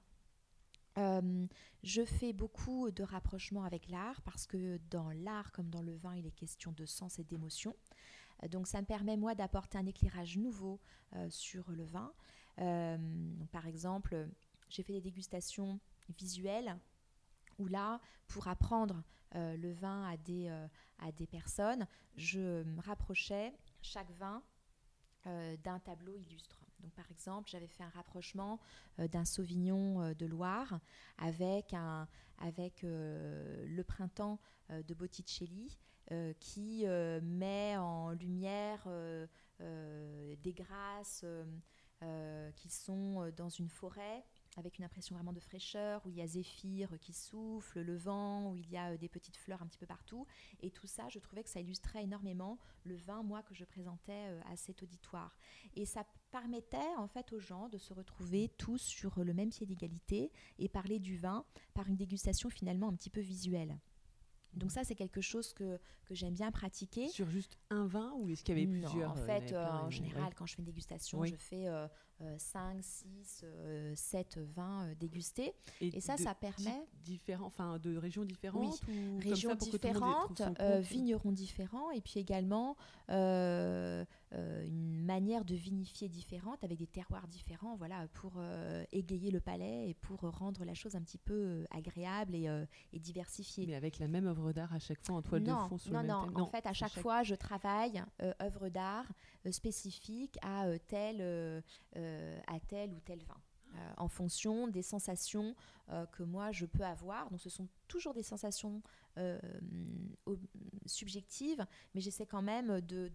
je 0.98 2.06
fais 2.06 2.34
beaucoup 2.34 2.92
de 2.92 3.04
rapprochements 3.04 3.64
avec 3.64 3.90
l'art 3.90 4.22
parce 4.22 4.48
que 4.48 4.80
dans 4.90 5.12
l'art 5.12 5.52
comme 5.52 5.70
dans 5.70 5.82
le 5.82 5.96
vin, 5.96 6.16
il 6.16 6.26
est 6.26 6.32
question 6.32 6.72
de 6.72 6.86
sens 6.86 7.20
et 7.20 7.24
d'émotion. 7.24 7.76
donc 8.50 8.68
ça 8.68 8.82
me 8.82 8.86
permet 8.86 9.18
moi 9.18 9.36
d'apporter 9.36 9.78
un 9.78 9.86
éclairage 9.86 10.38
nouveau 10.38 10.80
sur 11.30 11.72
le 11.72 11.84
vin. 11.84 12.14
Euh, 12.60 12.98
par 13.52 13.68
exemple, 13.68 14.28
j'ai 14.70 14.84
fait 14.84 14.94
des 14.94 15.02
dégustations 15.02 15.80
visuelles 16.18 16.78
où 17.58 17.68
là, 17.68 18.00
pour 18.28 18.48
apprendre 18.48 19.04
euh, 19.36 19.56
le 19.58 19.72
vin 19.74 20.06
à 20.08 20.18
des, 20.18 20.48
euh, 20.50 20.68
à 21.00 21.12
des 21.12 21.28
personnes, 21.28 21.88
je 22.16 22.64
rapprochais 22.82 23.54
chaque 23.82 24.12
vin 24.12 24.42
d'un 25.64 25.80
tableau 25.80 26.16
illustre. 26.18 26.64
Donc, 26.82 26.94
par 26.94 27.10
exemple, 27.10 27.50
j'avais 27.50 27.68
fait 27.68 27.82
un 27.82 27.90
rapprochement 27.90 28.60
d'un 29.00 29.26
Sauvignon 29.26 30.14
de 30.14 30.26
Loire 30.28 30.80
avec, 31.18 31.74
un, 31.74 32.08
avec 32.38 32.84
le 32.84 33.82
printemps 33.82 34.40
de 34.70 34.94
Botticelli 34.94 35.80
qui 36.40 36.86
met 36.86 37.76
en 37.76 38.12
lumière 38.12 38.88
des 39.60 40.54
grâces, 40.54 41.26
qui 42.56 42.70
sont 42.70 43.22
euh, 43.22 43.32
dans 43.32 43.50
une 43.50 43.70
forêt 43.70 44.24
avec 44.58 44.78
une 44.78 44.86
impression 44.86 45.16
vraiment 45.16 45.34
de 45.34 45.40
fraîcheur, 45.40 46.06
où 46.06 46.10
il 46.10 46.16
y 46.16 46.22
a 46.22 46.28
zéphyr 46.28 46.98
qui 47.02 47.12
souffle, 47.12 47.82
le 47.82 47.98
vent, 47.98 48.52
où 48.52 48.56
il 48.56 48.70
y 48.70 48.78
a 48.78 48.96
des 48.96 49.10
petites 49.10 49.36
fleurs 49.36 49.62
un 49.62 49.68
petit 49.68 49.78
peu 49.78 49.86
partout. 49.86 50.26
Et 50.62 50.72
tout 50.72 50.88
ça, 50.88 51.10
je 51.10 51.20
trouvais 51.20 51.44
que 51.44 51.50
ça 51.50 51.60
illustrait 51.60 52.04
énormément 52.04 52.58
le 52.86 52.96
vin, 52.96 53.22
moi, 53.22 53.44
que 53.44 53.54
je 53.54 53.66
présentais 53.66 54.28
à 54.50 54.56
cet 54.56 54.82
auditoire. 54.82 55.38
Et 55.76 55.86
ça 55.86 56.06
permettait 56.32 56.96
en 56.98 57.08
fait 57.08 57.34
aux 57.34 57.40
gens 57.40 57.68
de 57.68 57.78
se 57.78 57.94
retrouver 57.94 58.50
tous 58.58 58.82
sur 58.82 59.22
le 59.22 59.34
même 59.34 59.50
pied 59.50 59.66
d'égalité 59.66 60.32
et 60.58 60.70
parler 60.70 61.00
du 61.00 61.18
vin 61.18 61.44
par 61.74 61.90
une 61.90 61.98
dégustation 61.98 62.50
finalement 62.50 62.88
un 62.88 62.96
petit 62.96 63.10
peu 63.10 63.22
visuelle. 63.22 63.78
Donc 64.56 64.72
ça, 64.72 64.84
c'est 64.84 64.96
quelque 64.96 65.22
chose 65.22 65.54
que, 65.54 65.78
que 66.06 66.16
j'aime 66.16 66.34
bien 66.34 66.52
pratiquer. 66.52 67.08
Sur 67.10 67.30
juste 67.30 67.58
un 67.70 67.88
vin 67.88 68.14
ou 68.18 68.30
est-ce 68.30 68.44
qu'il 68.44 68.58
y 68.58 68.62
avait 68.62 68.72
plusieurs 68.72 69.12
En 69.12 69.16
fait, 69.16 69.54
euh, 69.54 69.66
en 69.68 69.90
général, 69.90 70.34
quand 70.36 70.46
je 70.46 70.56
fais 70.56 70.60
une 70.60 70.66
dégustation, 70.66 71.24
je 71.26 71.36
fais 71.36 71.68
euh, 71.68 71.88
5, 72.38 72.78
6, 72.82 73.46
7 73.96 74.40
vins 74.56 74.86
euh, 74.86 74.96
dégustés. 74.96 75.54
Et, 75.82 76.00
ça, 76.00 76.18
ça 76.18 76.34
permet... 76.34 76.88
Différents, 77.04 77.46
enfin, 77.46 77.78
de 77.78 77.98
régions 77.98 78.26
différentes 78.26 78.82
oui, 78.88 79.20
régions 79.30 79.54
différentes, 79.54 80.42
euh, 80.60 80.80
vignerons 80.80 81.32
différents, 81.32 81.92
et 81.92 82.02
puis 82.02 82.20
également 82.20 82.76
euh, 83.12 84.04
une 84.32 85.06
manière 85.06 85.46
de 85.46 85.54
vinifier 85.54 86.10
différente, 86.10 86.64
avec 86.64 86.80
des 86.80 86.88
terroirs 86.88 87.28
différents, 87.28 87.76
voilà, 87.76 88.08
pour 88.14 88.42
égayer 88.92 89.30
le 89.30 89.40
palais 89.40 89.90
et 89.90 89.94
pour 89.94 90.22
rendre 90.22 90.66
la 90.66 90.74
chose 90.74 90.96
un 90.96 91.02
petit 91.02 91.20
peu 91.20 91.66
agréable 91.70 92.34
et, 92.34 92.50
et 92.92 93.00
diversifiée. 93.00 93.68
Mais 93.68 93.76
avec 93.76 94.00
la 94.00 94.08
même 94.08 94.26
œuvre 94.26 94.52
d'art 94.52 94.74
à 94.74 94.80
chaque 94.80 95.06
fois 95.06 95.16
en 95.16 95.22
toile 95.22 95.44
de 95.44 95.52
fond 95.52 95.78
sur 95.78 95.92
non, 95.92 96.02
le 96.02 96.08
même 96.08 96.22
thème. 96.24 96.34
Non, 96.34 96.42
en 96.42 96.48
fait, 96.48 96.66
à 96.66 96.74
chaque, 96.74 97.00
fois, 97.00 97.22
je 97.22 97.36
travaille 97.36 98.04
œuvre 98.42 98.70
d'art 98.70 99.06
spécifique 99.52 100.38
à 100.42 100.68
tel 100.88 101.62
euh, 101.98 102.40
à 102.48 102.60
tel 102.60 102.92
ou 102.94 103.00
tel 103.00 103.24
vin. 103.24 103.42
Euh, 103.76 103.94
en 103.98 104.08
fonction 104.08 104.68
des 104.68 104.82
sensations 104.82 105.56
euh, 105.90 106.06
que 106.08 106.24
moi 106.24 106.52
je 106.52 106.66
peux 106.66 106.84
avoir. 106.84 107.30
Donc 107.30 107.40
ce 107.40 107.50
sont 107.50 107.68
toujours 107.88 108.14
des 108.14 108.24
sensations 108.24 108.82
subjectives, 110.86 111.66
mais 111.94 112.02
j'essaie 112.02 112.26
quand 112.26 112.42
même 112.42 112.82
de, 112.82 113.10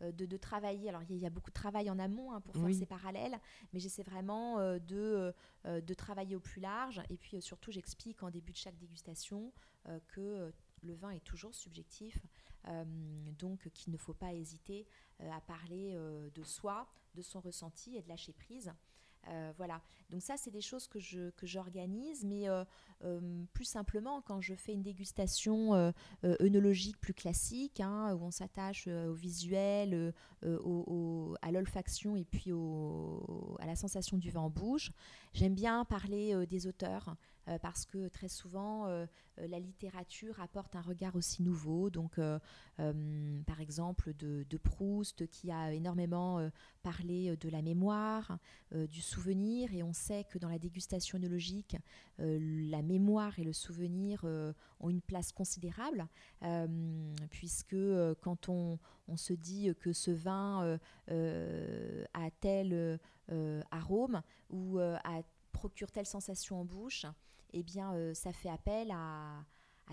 de, 0.00 0.36
travailler. 0.36 0.88
Alors 0.88 1.02
il 1.08 1.16
y, 1.16 1.26
a 1.26 1.30
beaucoup 1.30 1.50
de 1.50 1.54
travail 1.54 1.90
en 1.90 1.98
amont 1.98 2.32
hein, 2.32 2.40
pour 2.40 2.54
faire 2.54 2.72
ces 2.72 2.86
parallèles, 2.86 3.36
mais 3.72 3.80
j'essaie 3.80 4.04
vraiment 4.04 4.58
de, 4.78 5.34
de 5.64 5.94
travailler 5.94 6.36
au 6.36 6.40
plus 6.40 6.60
large. 6.60 7.02
Et 7.10 7.16
puis 7.16 7.42
surtout, 7.42 7.72
j'explique 7.72 8.22
en 8.22 8.30
début 8.30 8.52
de 8.52 8.58
chaque 8.58 8.78
dégustation 8.78 9.52
que 10.06 10.52
le 10.82 10.94
vin 10.94 11.10
est 11.10 11.24
toujours 11.24 11.56
subjectif, 11.56 12.24
donc 13.36 13.68
qu'il 13.70 13.92
ne 13.92 13.98
faut 13.98 14.14
pas 14.14 14.32
hésiter 14.32 14.86
à 15.30 15.40
parler 15.40 15.94
de 16.34 16.42
soi, 16.42 16.86
de 17.14 17.22
son 17.22 17.40
ressenti 17.40 17.96
et 17.96 18.02
de 18.02 18.08
lâcher 18.08 18.32
prise. 18.32 18.72
Euh, 19.28 19.52
voilà. 19.56 19.80
Donc 20.10 20.22
ça, 20.22 20.36
c'est 20.36 20.50
des 20.50 20.60
choses 20.60 20.88
que 20.88 20.98
je 20.98 21.30
que 21.30 21.46
j'organise, 21.46 22.24
mais 22.24 22.48
euh, 22.48 22.64
euh, 23.04 23.44
plus 23.52 23.64
simplement 23.64 24.20
quand 24.20 24.40
je 24.40 24.54
fais 24.54 24.72
une 24.72 24.82
dégustation 24.82 25.92
œnologique 26.24 27.00
plus 27.00 27.14
classique, 27.14 27.80
hein, 27.80 28.14
où 28.14 28.24
on 28.24 28.30
s'attache 28.30 28.88
au 28.88 29.14
visuel, 29.14 30.12
à 30.42 31.52
l'olfaction 31.52 32.16
et 32.16 32.24
puis 32.24 32.50
à 32.52 33.66
la 33.66 33.76
sensation 33.76 34.18
du 34.18 34.30
vin 34.30 34.40
en 34.40 34.50
bouche. 34.50 34.92
J'aime 35.34 35.54
bien 35.54 35.84
parler 35.84 36.46
des 36.46 36.66
auteurs. 36.66 37.16
Euh, 37.48 37.58
parce 37.58 37.86
que 37.86 38.08
très 38.08 38.28
souvent, 38.28 38.86
euh, 38.86 39.06
euh, 39.38 39.48
la 39.48 39.58
littérature 39.58 40.40
apporte 40.40 40.76
un 40.76 40.80
regard 40.80 41.16
aussi 41.16 41.42
nouveau. 41.42 41.90
Donc, 41.90 42.20
par 42.76 43.60
exemple, 43.60 44.14
de, 44.14 44.56
Proust, 44.62 45.26
qui 45.28 45.50
a 45.50 45.72
énormément 45.72 46.50
parlé 46.82 47.36
de 47.36 47.48
la 47.48 47.62
mémoire, 47.62 48.38
du 48.72 49.00
souvenir, 49.00 49.72
et 49.74 49.82
on 49.82 49.92
sait 49.92 50.24
que 50.24 50.38
dans 50.38 50.48
la 50.48 50.58
dégustation 50.58 51.18
œnologique, 51.18 51.76
la 52.18 52.82
mémoire 52.82 53.38
et 53.38 53.44
le 53.44 53.52
souvenir 53.52 54.24
ont 54.80 54.90
une 54.90 55.00
place 55.00 55.32
considérable, 55.32 56.06
puisque 57.30 57.76
quand 58.20 58.48
on, 58.48 58.78
se 59.16 59.32
dit 59.32 59.74
que 59.80 59.92
ce 59.92 60.10
vin 60.10 60.78
a 61.08 62.30
tel 62.40 62.98
arôme 63.70 64.22
ou 64.50 64.78
procure 65.52 65.90
telle 65.92 66.06
sensation 66.06 66.60
en 66.60 66.64
bouche, 66.64 67.06
eh 67.52 67.62
bien, 67.62 67.94
euh, 67.94 68.14
ça 68.14 68.32
fait 68.32 68.48
appel 68.48 68.90
à, 68.90 69.44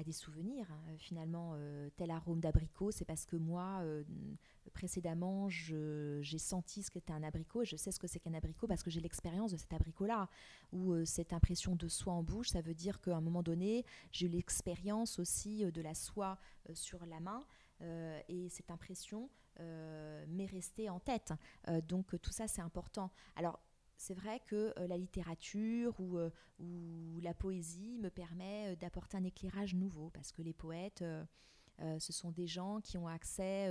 des 0.05 0.13
souvenirs. 0.13 0.65
Hein. 0.71 0.95
Finalement, 0.97 1.51
euh, 1.55 1.89
tel 1.97 2.09
arôme 2.09 2.39
d'abricot, 2.39 2.89
c'est 2.89 3.03
parce 3.03 3.25
que 3.25 3.35
moi, 3.35 3.81
euh, 3.81 4.05
précédemment, 4.73 5.49
j'ai 5.49 6.37
senti 6.37 6.83
ce 6.83 6.89
qu'était 6.89 7.11
un 7.11 7.21
abricot 7.21 7.63
et 7.63 7.65
je 7.65 7.75
sais 7.75 7.91
ce 7.91 7.99
que 7.99 8.07
c'est 8.07 8.19
qu'un 8.19 8.33
abricot 8.33 8.65
parce 8.65 8.81
que 8.81 8.89
j'ai 8.89 9.01
l'expérience 9.01 9.51
de 9.51 9.57
cet 9.57 9.73
abricot-là. 9.73 10.29
Ou 10.71 11.03
cette 11.03 11.33
impression 11.33 11.75
de 11.75 11.89
soie 11.89 12.13
en 12.13 12.23
bouche, 12.23 12.47
ça 12.47 12.61
veut 12.61 12.75
dire 12.75 13.01
qu'à 13.01 13.17
un 13.17 13.19
moment 13.19 13.43
donné, 13.43 13.83
j'ai 14.13 14.27
eu 14.27 14.29
l'expérience 14.29 15.19
aussi 15.19 15.69
de 15.69 15.81
la 15.81 15.93
soie 15.93 16.37
sur 16.73 17.05
la 17.05 17.19
main. 17.19 17.43
et 17.81 18.47
cette 18.47 18.71
impression 18.71 19.29
m'est 19.57 20.45
restée 20.45 20.89
en 20.89 21.01
tête. 21.01 21.33
donc 21.89 22.15
tout 22.21 22.31
ça, 22.31 22.47
c'est 22.47 22.61
important. 22.61 23.11
Alors, 23.35 23.59
c'est 23.99 24.13
vrai 24.13 24.39
que 24.45 24.73
euh, 24.79 24.87
la 24.87 24.97
littérature 24.97 25.93
euh, 25.99 26.31
ou, 26.57 27.19
la 27.21 27.33
poésie 27.33 27.97
me 27.99 28.09
permet 28.09 28.71
euh, 28.71 28.75
d'apporter 28.77 29.17
un 29.17 29.25
éclairage 29.25 29.75
nouveau, 29.75 30.09
parce 30.11 30.31
que 30.31 30.41
les 30.41 30.53
poètes, 30.53 31.03
ce 31.99 32.13
sont 32.13 32.31
des 32.31 32.47
gens 32.47 32.81
qui 32.81 32.97
ont 32.97 33.07
accès 33.07 33.69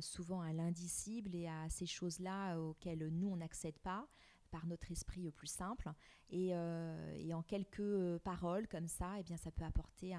souvent 0.00 0.40
à 0.40 0.52
l'indicible 0.52 1.34
et 1.34 1.48
à 1.48 1.68
ces 1.68 1.86
choses-là 1.86 2.60
auxquelles 2.60 3.08
nous, 3.08 3.28
on 3.28 3.36
n'accède 3.36 3.78
pas 3.78 4.06
par 4.52 4.66
notre 4.66 4.92
esprit 4.92 5.30
plus 5.32 5.48
simple. 5.48 5.90
Et, 6.30 6.54
en 6.54 7.42
quelques 7.42 8.18
paroles 8.18 8.68
comme 8.68 8.86
ça, 8.86 9.14
eh 9.18 9.24
bien, 9.24 9.36
ça 9.36 9.50
peut 9.50 9.64
apporter 9.64 10.14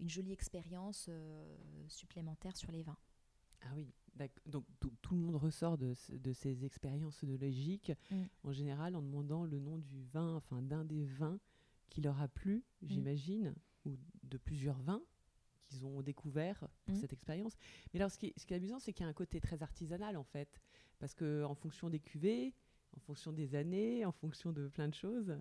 une 0.00 0.08
jolie 0.08 0.32
expérience 0.32 1.10
supplémentaire 1.88 2.56
sur 2.56 2.72
les 2.72 2.82
vins. 2.82 2.98
Ah 3.62 3.72
oui, 3.74 3.92
donc 4.46 4.64
tout, 4.80 5.14
le 5.14 5.20
monde 5.20 5.36
ressort 5.36 5.78
de, 5.78 5.94
de 6.10 6.32
ces 6.32 6.64
expériences 6.64 7.22
œnologiques, 7.22 7.92
mm. 8.10 8.22
en 8.44 8.52
général 8.52 8.96
en 8.96 9.02
demandant 9.02 9.44
le 9.44 9.58
nom 9.58 9.78
du 9.78 10.02
vin, 10.12 10.34
enfin 10.34 10.62
d'un 10.62 10.84
des 10.84 11.04
vins 11.04 11.38
qui 11.88 12.00
leur 12.00 12.20
a 12.20 12.28
plu, 12.28 12.64
mm. 12.82 12.88
j'imagine, 12.88 13.54
ou 13.84 13.96
de 14.24 14.38
plusieurs 14.38 14.80
vins 14.82 15.02
qu'ils 15.68 15.84
ont 15.84 16.00
découvert 16.02 16.66
pour 16.84 16.94
mm. 16.94 17.00
cette 17.00 17.12
expérience. 17.12 17.56
Mais 17.92 18.00
alors 18.00 18.10
ce 18.10 18.18
qui 18.18 18.26
est, 18.26 18.38
ce 18.38 18.46
qui 18.46 18.54
est 18.54 18.56
amusant, 18.56 18.78
c'est 18.78 18.92
qu'il 18.92 19.04
y 19.04 19.06
a 19.06 19.10
un 19.10 19.14
côté 19.14 19.40
très 19.40 19.62
artisanal 19.62 20.16
en 20.16 20.24
fait, 20.24 20.60
parce 20.98 21.14
qu'en 21.14 21.54
fonction 21.54 21.90
des 21.90 22.00
cuvées, 22.00 22.54
en 22.96 23.00
fonction 23.00 23.32
des 23.32 23.54
années, 23.54 24.04
en 24.04 24.12
fonction 24.12 24.52
de 24.52 24.68
plein 24.68 24.88
de 24.88 24.94
choses, 24.94 25.36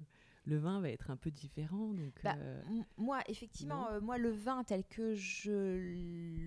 le 0.47 0.57
vin 0.57 0.79
va 0.79 0.89
être 0.89 1.11
un 1.11 1.17
peu 1.17 1.29
différent. 1.29 1.93
Donc, 1.93 2.21
bah, 2.23 2.35
euh, 2.39 2.61
moi, 2.95 3.19
effectivement, 3.27 3.89
euh, 3.91 3.99
moi, 3.99 4.17
le 4.17 4.31
vin 4.31 4.63
tel 4.63 4.85
que 4.85 5.13
je 5.13 5.77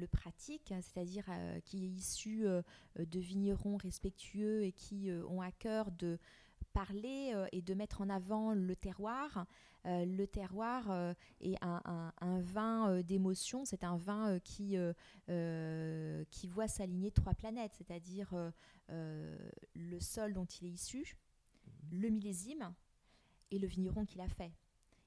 le 0.01 0.07
pratique, 0.07 0.73
hein, 0.73 0.81
c'est-à-dire 0.81 1.27
euh, 1.29 1.61
qui 1.61 1.85
est 1.85 1.89
issu 1.89 2.47
de 2.99 3.21
vignerons 3.21 3.77
respectueux 3.77 4.65
et 4.65 4.73
qui 4.73 5.11
ont 5.29 5.43
à 5.43 5.53
cœur 5.53 5.91
de 5.93 6.19
parler 6.73 7.35
et 7.53 7.63
de 7.63 7.75
mettre 7.75 8.01
en 8.01 8.09
avant 8.09 8.55
le 8.55 8.77
terroir. 8.77 9.47
le 9.85 10.25
terroir 10.27 11.15
est 11.41 11.57
un, 11.63 12.41
vin 12.41 13.03
d'émotion, 13.03 13.65
c'est 13.65 13.85
un 13.85 13.97
vin 13.97 14.39
qui, 14.41 14.77
qui 15.27 16.47
voit 16.49 16.69
s'aligner 16.69 17.11
trois 17.11 17.35
planètes, 17.35 17.73
c'est-à-dire 17.77 18.53
le 18.89 20.01
sol 20.01 20.33
dont 20.33 20.47
il 20.47 20.69
est 20.69 20.73
issu, 20.73 21.17
mhm. 21.91 22.01
le 22.01 22.09
millésime 22.09 22.73
et 23.51 23.59
le 23.59 23.67
vigneron 23.67 24.05
qui 24.05 24.19
l'a 24.19 24.29
fait. 24.29 24.53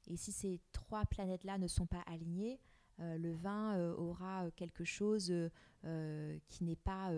Et 0.07 0.17
si 0.17 0.31
ces 0.31 0.59
trois 0.71 1.05
planètes-là 1.05 1.57
ne 1.57 1.67
sont 1.67 1.85
pas 1.85 2.01
alignées, 2.07 2.59
euh, 2.99 3.17
le 3.17 3.33
vin 3.33 3.75
euh, 3.75 3.95
aura 3.95 4.45
euh, 4.45 4.51
quelque 4.55 4.83
chose 4.83 5.33
qui 6.47 6.63
n'est 6.63 6.77
pas 6.77 7.11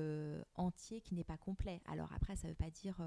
entier, 0.55 0.99
qui 0.99 1.13
n'est 1.13 1.23
pas 1.23 1.37
complet. 1.37 1.83
Alors 1.85 2.11
après, 2.13 2.35
ça 2.35 2.47
ne 2.47 2.53
veut 2.53 2.57
pas 2.57 2.71
dire 2.71 2.97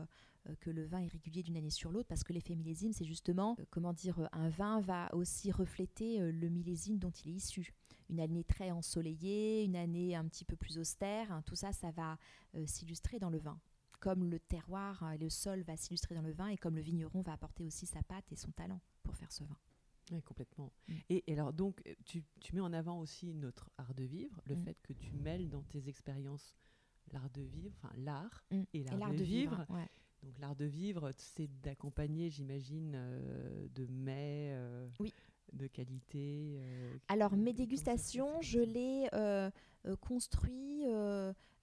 que 0.60 0.70
le 0.70 0.84
vin 0.84 1.00
est 1.00 1.08
régulier 1.08 1.42
d'une 1.42 1.56
année 1.56 1.68
sur 1.68 1.90
l'autre, 1.90 2.06
parce 2.06 2.22
que 2.22 2.32
l'effet 2.32 2.54
millésime, 2.54 2.92
c'est 2.92 3.04
justement, 3.04 3.56
comment 3.70 3.92
dire, 3.92 4.28
un 4.30 4.50
vin 4.50 4.80
va 4.80 5.12
aussi 5.16 5.50
refléter 5.50 6.20
le 6.30 6.48
millésime 6.48 6.98
dont 6.98 7.10
il 7.10 7.32
est 7.32 7.34
issu. 7.34 7.74
Une 8.08 8.20
année 8.20 8.44
très 8.44 8.70
ensoleillée, 8.70 9.64
une 9.64 9.74
année 9.74 10.14
un 10.14 10.28
petit 10.28 10.44
peu 10.44 10.54
plus 10.54 10.78
austère, 10.78 11.32
hein, 11.32 11.42
tout 11.44 11.56
ça, 11.56 11.72
ça 11.72 11.90
va 11.90 12.18
s'illustrer 12.66 13.18
dans 13.18 13.30
le 13.30 13.38
vin 13.38 13.58
comme 14.00 14.24
le 14.24 14.38
terroir 14.38 15.12
et 15.12 15.18
le 15.18 15.28
sol 15.28 15.62
va 15.62 15.76
s'illustrer 15.76 16.14
dans 16.14 16.22
le 16.22 16.32
vin 16.32 16.48
et 16.48 16.56
comme 16.56 16.76
le 16.76 16.82
vigneron 16.82 17.22
va 17.22 17.32
apporter 17.32 17.64
aussi 17.64 17.86
sa 17.86 18.02
patte 18.02 18.30
et 18.32 18.36
son 18.36 18.50
talent 18.52 18.80
pour 19.02 19.16
faire 19.16 19.32
ce 19.32 19.44
vin. 19.44 19.56
Oui, 20.12 20.22
complètement. 20.22 20.72
Mm. 20.88 20.94
Et, 21.10 21.24
alors, 21.32 21.52
donc, 21.52 21.82
tu, 22.04 22.24
mets 22.52 22.60
en 22.60 22.72
avant 22.72 22.98
aussi 22.98 23.34
notre 23.34 23.70
art 23.78 23.94
de 23.94 24.04
vivre, 24.04 24.40
le 24.46 24.56
mm. 24.56 24.64
fait 24.64 24.76
que 24.82 24.92
tu 24.92 25.12
mêles 25.12 25.48
dans 25.48 25.62
tes 25.62 25.88
expériences 25.88 26.56
l'art 27.12 27.30
de 27.30 27.42
vivre, 27.42 27.74
enfin 27.82 27.92
l'art 27.96 28.44
mm. 28.50 28.62
et 28.74 28.84
l'art 28.84 29.14
de, 29.14 29.22
vivre. 29.22 29.66
Donc, 30.22 30.38
l'art 30.38 30.56
de 30.56 30.64
vivre, 30.64 31.12
c'est 31.16 31.48
d'accompagner, 31.60 32.30
j'imagine, 32.30 32.92
euh, 32.94 33.68
de 33.74 33.86
euh, 34.08 34.88
oui. 35.00 35.12
De 35.52 35.66
qualité. 35.66 36.58
Euh, 36.60 36.96
alors, 37.08 37.36
mes 37.36 37.52
dégustations, 37.52 38.40
je 38.40 38.60
les 38.60 39.08
construis 40.00 40.84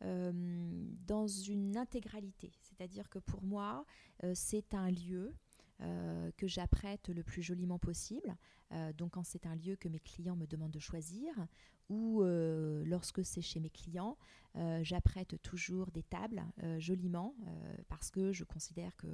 dans 0.02 1.28
une 1.28 1.78
intégralité. 1.78 2.52
C'est-à-dire 2.62 3.10
que 3.10 3.20
pour 3.20 3.44
moi, 3.44 3.86
c'est 4.34 4.74
un 4.74 4.90
lieu 4.90 5.34
que 5.80 6.48
j'apprête 6.48 7.10
le 7.10 7.24
plus 7.24 7.42
joliment 7.42 7.80
possible. 7.80 8.36
donc 8.98 9.12
quand 9.14 9.24
c'est 9.24 9.46
un 9.46 9.56
lieu 9.56 9.76
que 9.76 9.90
mes 9.90 10.00
clients 10.00 10.36
me 10.36 10.48
demandent 10.48 10.72
de 10.72 10.80
choisir, 10.80 11.34
ou 11.90 12.24
lorsque 12.24 13.24
c'est 13.24 13.42
chez 13.42 13.60
mes 13.60 13.70
clients, 13.70 14.18
j'apprête 14.82 15.42
toujours 15.42 15.92
des 15.92 16.04
tables 16.04 16.44
joliment 16.80 17.36
parce 17.90 18.10
que 18.10 18.32
je 18.32 18.44
considère 18.44 18.96
que 18.96 19.08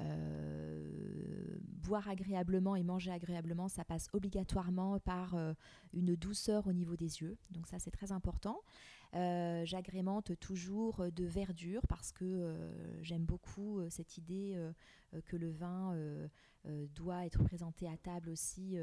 euh, 0.00 1.58
boire 1.60 2.08
agréablement 2.08 2.76
et 2.76 2.82
manger 2.82 3.10
agréablement, 3.10 3.68
ça 3.68 3.84
passe 3.84 4.08
obligatoirement 4.12 4.98
par 5.00 5.34
euh, 5.34 5.54
une 5.92 6.14
douceur 6.14 6.66
au 6.66 6.72
niveau 6.72 6.96
des 6.96 7.20
yeux. 7.20 7.36
Donc 7.50 7.66
ça, 7.66 7.78
c'est 7.78 7.90
très 7.90 8.12
important. 8.12 8.60
Euh, 9.14 9.64
j'agrémente 9.64 10.38
toujours 10.38 11.06
de 11.10 11.24
verdure 11.24 11.80
parce 11.88 12.12
que 12.12 12.54
j'aime 13.00 13.24
beaucoup 13.24 13.80
cette 13.88 14.18
idée 14.18 14.54
que 15.24 15.36
le 15.36 15.50
vin 15.50 15.96
doit 16.94 17.24
être 17.24 17.42
présenté 17.42 17.88
à 17.88 17.96
table 17.96 18.28
aussi 18.28 18.76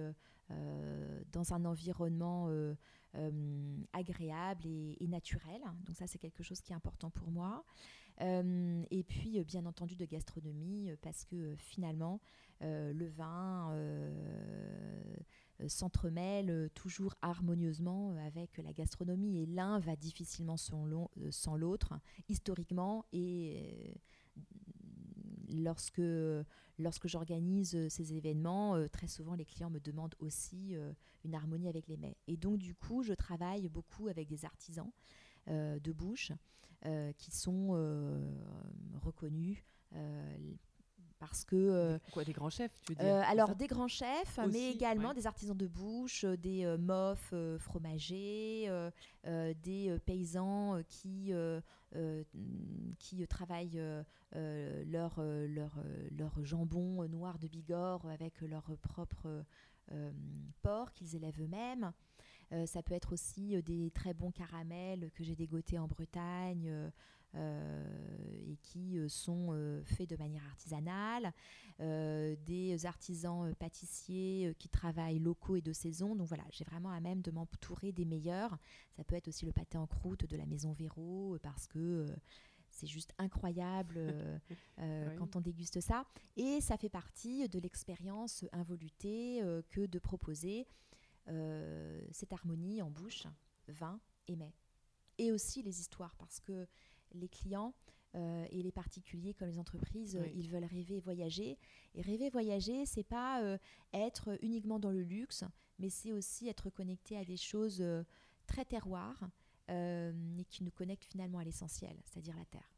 dans 0.49 1.53
un 1.53 1.63
environnement 1.65 2.49
agréable 3.93 4.65
et, 4.65 4.97
et, 4.99 5.07
naturel. 5.07 5.61
Donc 5.85 5.95
ça, 5.95 6.07
c'est 6.07 6.17
quelque 6.17 6.41
chose 6.41 6.59
qui 6.59 6.73
est 6.73 6.75
important 6.75 7.11
pour 7.11 7.29
moi. 7.29 7.63
Euh, 8.21 8.83
et 8.91 9.03
puis, 9.03 9.39
euh, 9.39 9.43
bien 9.43 9.65
entendu, 9.65 9.95
de 9.95 10.05
gastronomie, 10.05 10.89
euh, 10.89 10.95
parce 11.01 11.25
que 11.25 11.55
finalement, 11.57 12.19
le 12.61 13.07
vin 13.07 13.75
s'entremêle 15.67 16.69
toujours 16.73 17.13
harmonieusement 17.21 18.15
avec 18.25 18.57
la 18.57 18.73
gastronomie. 18.73 19.43
Et 19.43 19.45
l'un 19.45 19.77
va 19.77 19.95
difficilement 19.95 20.57
sans 20.57 20.85
l'autre, 21.57 21.99
historiquement. 22.27 23.05
Et 23.11 23.93
lorsque, 25.49 26.01
lorsque 26.79 27.07
j'organise 27.07 27.87
ces 27.89 28.13
événements, 28.13 28.87
très 28.87 29.07
souvent 29.07 29.35
les 29.35 29.45
clients 29.45 29.69
me 29.69 29.79
demandent 29.79 30.15
aussi 30.19 30.75
une 31.23 31.35
harmonie 31.35 31.67
avec 31.67 31.87
les 31.87 31.97
mets. 31.97 32.17
Et 32.27 32.37
donc 32.37 32.57
du 32.57 32.73
coup, 32.73 33.03
je 33.03 33.13
travaille 33.13 33.67
beaucoup 33.67 34.07
avec 34.07 34.27
des 34.27 34.45
artisans 34.45 34.89
de 35.47 35.91
bouche 35.91 36.31
euh, 36.85 37.11
qui 37.17 37.31
sont 37.31 37.69
euh, 37.71 38.19
reconnus 39.01 39.57
euh, 39.95 40.37
parce 41.17 41.43
que 41.43 41.97
quoi 42.11 42.23
des 42.23 42.33
grands 42.33 42.49
chefs 42.49 42.79
tu 42.81 42.93
veux 42.93 43.03
dire 43.03 43.15
alors 43.27 43.55
des 43.55 43.67
grands 43.67 43.87
chefs 43.87 44.39
mais 44.51 44.71
également 44.71 45.13
des 45.13 45.25
artisans 45.25 45.57
de 45.57 45.65
bouche 45.65 46.25
des 46.25 46.65
euh, 46.65 46.77
mofs 46.77 47.33
fromagers 47.57 48.69
des 49.23 49.97
paysans 50.05 50.81
qui 50.87 51.33
qui 52.99 53.27
travaillent 53.27 53.81
leur, 54.33 55.21
leur, 55.21 55.83
leur 56.11 56.45
jambon 56.45 57.07
noir 57.07 57.39
de 57.39 57.47
Bigorre 57.47 58.05
avec 58.07 58.41
leur 58.41 58.77
propre 58.81 59.43
porc 60.61 60.91
qu'ils 60.91 61.15
élèvent 61.15 61.41
eux-mêmes 61.41 61.93
euh, 62.51 62.65
ça 62.65 62.83
peut 62.83 62.93
être 62.93 63.13
aussi 63.13 63.55
euh, 63.55 63.61
des 63.61 63.91
très 63.91 64.13
bons 64.13 64.31
caramels 64.31 65.09
que 65.13 65.23
j'ai 65.23 65.35
dégotés 65.35 65.79
en 65.79 65.87
Bretagne 65.87 66.91
euh, 67.35 67.87
et 68.47 68.57
qui 68.61 68.97
sont 69.09 69.81
faits 69.83 70.09
de 70.09 70.15
manière 70.15 70.45
artisanale. 70.45 71.33
des 71.79 72.85
artisans 72.85 73.53
pâtissiers 73.55 74.55
qui 74.57 74.69
travaillent 74.69 75.19
locaux 75.19 75.57
et 75.57 75.61
de 75.61 75.73
saison. 75.73 76.15
Donc 76.15 76.27
voilà, 76.27 76.45
j'ai 76.51 76.63
vraiment 76.63 76.91
à 76.91 77.01
même 77.01 77.21
de 77.21 77.31
m'entourer 77.31 77.91
des 77.91 78.05
meilleurs. 78.05 78.57
Ça 78.95 79.03
peut 79.03 79.15
être 79.15 79.27
aussi 79.27 79.45
le 79.45 79.51
pâté 79.51 79.77
en 79.77 79.85
croûte 79.85 80.25
de 80.25 80.37
la 80.37 80.45
maison 80.45 80.71
Véro 80.71 81.37
parce 81.43 81.67
que 81.67 82.05
c'est 82.69 82.87
juste 82.87 83.13
incroyable 83.17 83.99
quand 85.17 85.35
on 85.35 85.41
déguste 85.41 85.81
ça. 85.81 86.05
Et 86.37 86.61
ça 86.61 86.77
fait 86.77 86.89
partie 86.89 87.49
de 87.49 87.59
l'expérience 87.59 88.45
involutée 88.53 89.41
que 89.71 89.85
de 89.85 89.99
proposer 89.99 90.65
euh, 91.27 91.99
cette 92.11 92.33
harmonie 92.33 92.81
en 92.81 92.89
bouche, 92.89 93.27
vin 93.67 93.99
et 94.27 94.35
mets. 94.35 94.53
Et 95.17 95.31
aussi 95.31 95.63
les 95.63 95.79
histoires, 95.79 96.15
parce 96.15 96.39
que 96.39 96.67
les 97.13 97.29
clients 97.29 97.73
euh, 98.15 98.45
et 98.51 98.61
les 98.61 98.71
particuliers 98.71 99.33
comme 99.33 99.47
les 99.47 99.59
entreprises, 99.59 100.19
ils 100.35 100.49
veulent 100.49 100.65
rêver 100.65 100.99
voyager. 100.99 101.57
Et 101.93 102.01
rêver 102.01 102.29
voyager, 102.29 102.85
c'est 102.85 103.03
pas 103.03 103.41
euh, 103.43 103.57
être 103.93 104.37
uniquement 104.41 104.79
dans 104.79 104.91
le 104.91 105.03
luxe, 105.03 105.43
mais 105.79 105.89
c'est 105.89 106.11
aussi 106.11 106.47
être 106.47 106.69
connecté 106.69 107.17
à 107.17 107.25
des 107.25 107.37
choses 107.37 107.83
très 108.45 108.65
terroirs 108.65 109.29
et 109.67 110.45
qui 110.49 110.63
nous 110.63 110.71
connectent 110.71 111.05
finalement 111.05 111.39
à 111.39 111.43
l'essentiel, 111.43 111.97
c'est-à-dire 112.03 112.37
la 112.37 112.45
terre. 112.45 112.71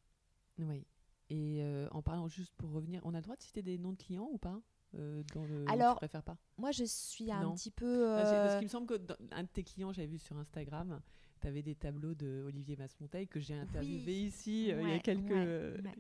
Oui. 0.60 0.86
Et 1.30 1.62
en 1.92 2.02
parlant 2.02 2.28
juste 2.28 2.54
pour 2.56 2.72
revenir, 2.72 3.02
on 3.06 3.14
a 3.14 3.18
le 3.18 3.24
droit 3.24 3.36
de 3.36 3.42
citer 3.42 3.62
des 3.62 3.78
noms 3.78 3.92
de 3.92 3.98
clients 3.98 4.30
ou 4.32 4.38
pas? 4.38 4.62
Euh, 4.96 5.24
dans 5.34 5.46
le 5.46 5.66
Alors, 5.70 6.00
tu 6.00 6.22
pas? 6.22 6.38
Moi, 6.58 6.72
je 6.72 6.84
suis 6.84 7.32
un 7.32 7.52
petit 7.52 7.72
peu. 7.72 8.06
Parce 8.16 8.30
euh, 8.30 8.58
qu'il 8.58 8.68
me 8.68 8.70
semble 8.70 8.88
qu'un 8.88 9.44
de 9.44 9.48
tes 9.48 9.64
clients, 9.64 9.92
j'avais 9.92 10.08
vu 10.08 10.18
sur 10.18 10.38
Instagram, 10.38 11.02
tu 11.40 11.48
avais 11.48 11.62
des 11.62 11.76
tableaux 11.76 12.14
de 12.14 12.44
Olivier 12.48 12.76
Masmonteil 12.76 13.28
que 13.28 13.40
j'ai 13.40 13.54
interviewé 13.54 14.14
ici 14.24 14.72
euh, 14.72 14.82
il, 14.82 14.90
y 14.90 14.94
a 14.94 15.00
quelques, 15.00 15.30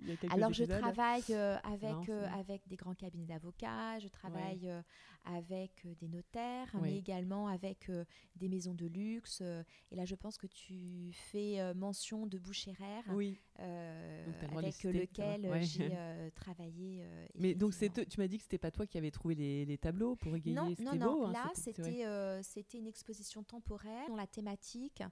il, 0.01 0.09
y 0.09 0.11
a 0.11 0.15
quelques, 0.17 0.33
Alors, 0.33 0.53
je 0.53 0.63
travaille 0.63 1.33
avec, 1.63 2.09
avec 2.33 2.67
des 2.67 2.75
grands 2.75 2.95
cabinets 2.95 3.25
d'avocats, 3.25 3.99
je 3.99 4.07
travaille 4.07 4.71
avec 5.25 5.85
des 5.99 6.07
notaires, 6.07 6.73
mais 6.81 6.97
également 6.97 7.47
avec 7.47 7.91
des 8.35 8.47
maisons 8.47 8.73
de 8.73 8.85
luxe. 8.85 9.41
et 9.91 9.95
là, 9.95 10.05
je 10.05 10.15
pense 10.15 10.37
que 10.37 10.47
tu 10.47 11.11
fais 11.13 11.73
mention 11.73 12.27
de 12.27 12.37
Boucherère, 12.37 13.03
oui. 13.09 13.39
avec 14.55 14.83
lequel 14.83 15.49
j'ai 15.63 15.91
travaillé. 16.35 17.05
mais 17.35 17.55
donc, 17.55 17.73
tu 17.77 18.19
m'as 18.19 18.27
dit 18.27 18.37
que 18.37 18.43
c'était 18.43 18.57
pas 18.57 18.71
toi 18.71 18.85
qui 18.85 18.97
avais 18.97 19.11
trouvé 19.11 19.35
les, 19.35 19.65
les 19.65 19.77
tableaux 19.77 20.15
pour 20.15 20.35
égayer 20.35 20.55
Non, 20.55 20.73
non, 20.79 20.95
non. 20.95 21.27
Hein, 21.27 21.31
là, 21.33 21.51
c'était 22.41 22.77
une 22.77 22.87
exposition 22.87 23.43
temporaire 23.43 24.07
dont 24.07 24.15
la 24.15 24.27
thématique 24.27 25.03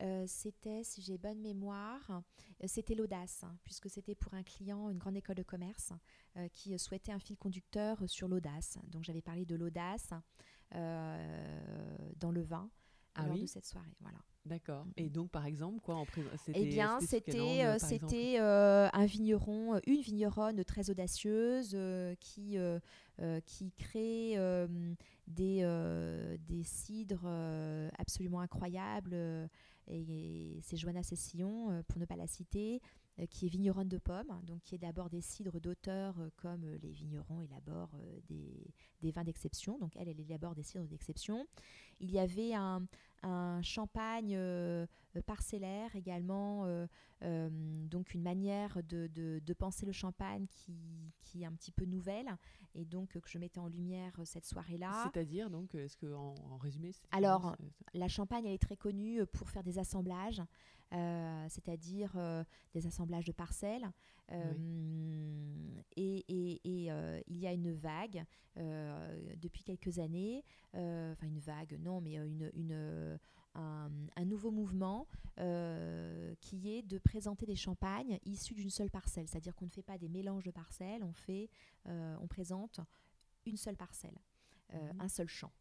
euh, 0.00 0.24
c'était, 0.26 0.82
si 0.84 1.00
j'ai 1.02 1.18
bonne 1.18 1.40
mémoire, 1.40 2.22
euh, 2.62 2.66
c'était 2.66 2.94
l'audace, 2.94 3.44
hein, 3.44 3.56
puisque 3.62 3.88
c'était 3.88 4.14
pour 4.14 4.34
un 4.34 4.42
client, 4.42 4.90
une 4.90 4.98
grande 4.98 5.16
école 5.16 5.36
de 5.36 5.42
commerce, 5.42 5.92
euh, 6.36 6.48
qui 6.48 6.76
souhaitait 6.78 7.12
un 7.12 7.18
fil 7.18 7.36
conducteur 7.36 7.98
sur 8.08 8.28
l'audace. 8.28 8.78
Donc 8.88 9.04
j'avais 9.04 9.22
parlé 9.22 9.44
de 9.44 9.54
l'audace 9.54 10.10
dans 10.72 12.30
le 12.30 12.40
vin 12.40 12.70
ah 13.14 13.26
lors 13.26 13.36
de 13.36 13.46
cette 13.46 13.66
soirée. 13.66 13.94
Voilà. 14.00 14.18
D'accord. 14.46 14.86
Et 14.96 15.10
donc, 15.10 15.30
par 15.30 15.44
exemple, 15.44 15.80
quoi 15.80 15.96
en 15.96 16.06
Eh 16.54 16.64
bien, 16.64 16.98
c'était 17.00 17.78
c'était 17.78 18.38
un 18.38 19.04
vigneron, 19.04 19.78
une 19.86 20.00
vigneronne 20.00 20.64
très 20.64 20.88
audacieuse 20.88 21.76
qui 22.20 22.56
qui 23.44 23.72
crée 23.72 24.66
des 25.28 26.38
des 26.40 26.64
cidres 26.64 27.28
absolument 27.98 28.40
incroyables 28.40 29.14
et 29.88 30.60
c'est 30.62 30.76
Joanna 30.76 31.02
Cessillon, 31.02 31.70
euh, 31.70 31.82
pour 31.88 31.98
ne 31.98 32.04
pas 32.04 32.16
la 32.16 32.26
citer, 32.26 32.80
qui 33.30 33.46
est 33.46 33.48
vigneronne 33.48 33.88
de 33.88 33.98
pommes, 33.98 34.40
donc 34.44 34.62
qui 34.62 34.74
est 34.74 34.78
d'abord 34.78 35.10
des 35.10 35.20
cidres 35.20 35.60
d'auteur 35.60 36.18
euh, 36.18 36.30
comme 36.36 36.66
les 36.82 36.92
vignerons 36.92 37.42
élaborent 37.42 37.94
des, 38.28 38.72
des 39.00 39.10
vins 39.10 39.24
d'exception. 39.24 39.78
Donc 39.78 39.92
elle, 39.96 40.08
elle 40.08 40.20
élabore 40.20 40.54
des 40.54 40.62
cidres 40.62 40.86
d'exception. 40.86 41.46
Il 42.00 42.10
y 42.10 42.18
avait 42.18 42.54
un, 42.54 42.82
un 43.22 43.62
champagne 43.62 44.38
parcellaire 45.26 45.94
également, 45.94 46.66
donc 47.20 48.14
une 48.14 48.22
manière 48.22 48.82
de, 48.82 49.06
de, 49.08 49.40
de, 49.44 49.54
penser 49.54 49.86
le 49.86 49.92
champagne 49.92 50.46
qui, 50.46 51.12
qui, 51.20 51.42
est 51.42 51.46
un 51.46 51.52
petit 51.52 51.70
peu 51.70 51.84
nouvelle 51.84 52.36
et 52.74 52.84
donc 52.84 53.10
que 53.10 53.28
je 53.28 53.38
mettais 53.38 53.60
en 53.60 53.68
lumière 53.68 54.12
cette 54.24 54.46
soirée-là. 54.46 55.10
C'est-à-dire 55.12 55.50
donc, 55.50 55.74
est-ce 55.74 55.96
que 55.96 56.12
en, 56.12 56.34
résumé, 56.58 56.92
alors 57.12 57.56
la 57.94 58.08
Champagne 58.08 58.46
elle 58.46 58.54
est 58.54 58.62
très 58.62 58.76
connue 58.76 59.24
pour 59.26 59.50
faire 59.50 59.62
des 59.62 59.78
assemblages. 59.78 60.42
Euh, 60.92 61.46
c'est-à-dire 61.48 62.12
euh, 62.16 62.44
des 62.74 62.86
assemblages 62.86 63.24
de 63.24 63.32
parcelles. 63.32 63.90
Euh, 64.30 64.52
et, 65.96 66.24
il 66.66 67.38
y 67.38 67.46
a 67.46 67.52
une 67.52 67.72
vague 67.72 68.24
depuis 68.56 69.62
quelques 69.64 69.98
années, 69.98 70.44
enfin 70.74 71.26
une 71.26 71.38
vague, 71.38 71.78
non, 71.80 72.00
mais 72.00 72.14
une, 72.14 73.18
un, 73.54 74.24
nouveau 74.24 74.50
mouvement 74.50 75.06
qui 76.40 76.70
est 76.70 76.82
de 76.82 76.98
présenter 76.98 77.46
des 77.46 77.56
champagnes 77.56 78.18
issus 78.24 78.54
d'une 78.54 78.70
seule 78.70 78.90
parcelle. 78.90 79.28
C'est-à-dire 79.28 79.54
qu'on 79.54 79.66
ne 79.66 79.70
fait 79.70 79.82
pas 79.82 79.98
des 79.98 80.08
mélanges 80.08 80.44
de 80.44 80.50
parcelles, 80.50 81.02
on, 81.02 81.12
fait, 81.12 81.48
on 81.86 82.26
présente 82.28 82.80
une 83.44 83.56
seule 83.56 83.76
parcelle, 83.76 84.18
mhm. 84.72 85.00
un 85.00 85.08
seul 85.08 85.28
champ. 85.28 85.52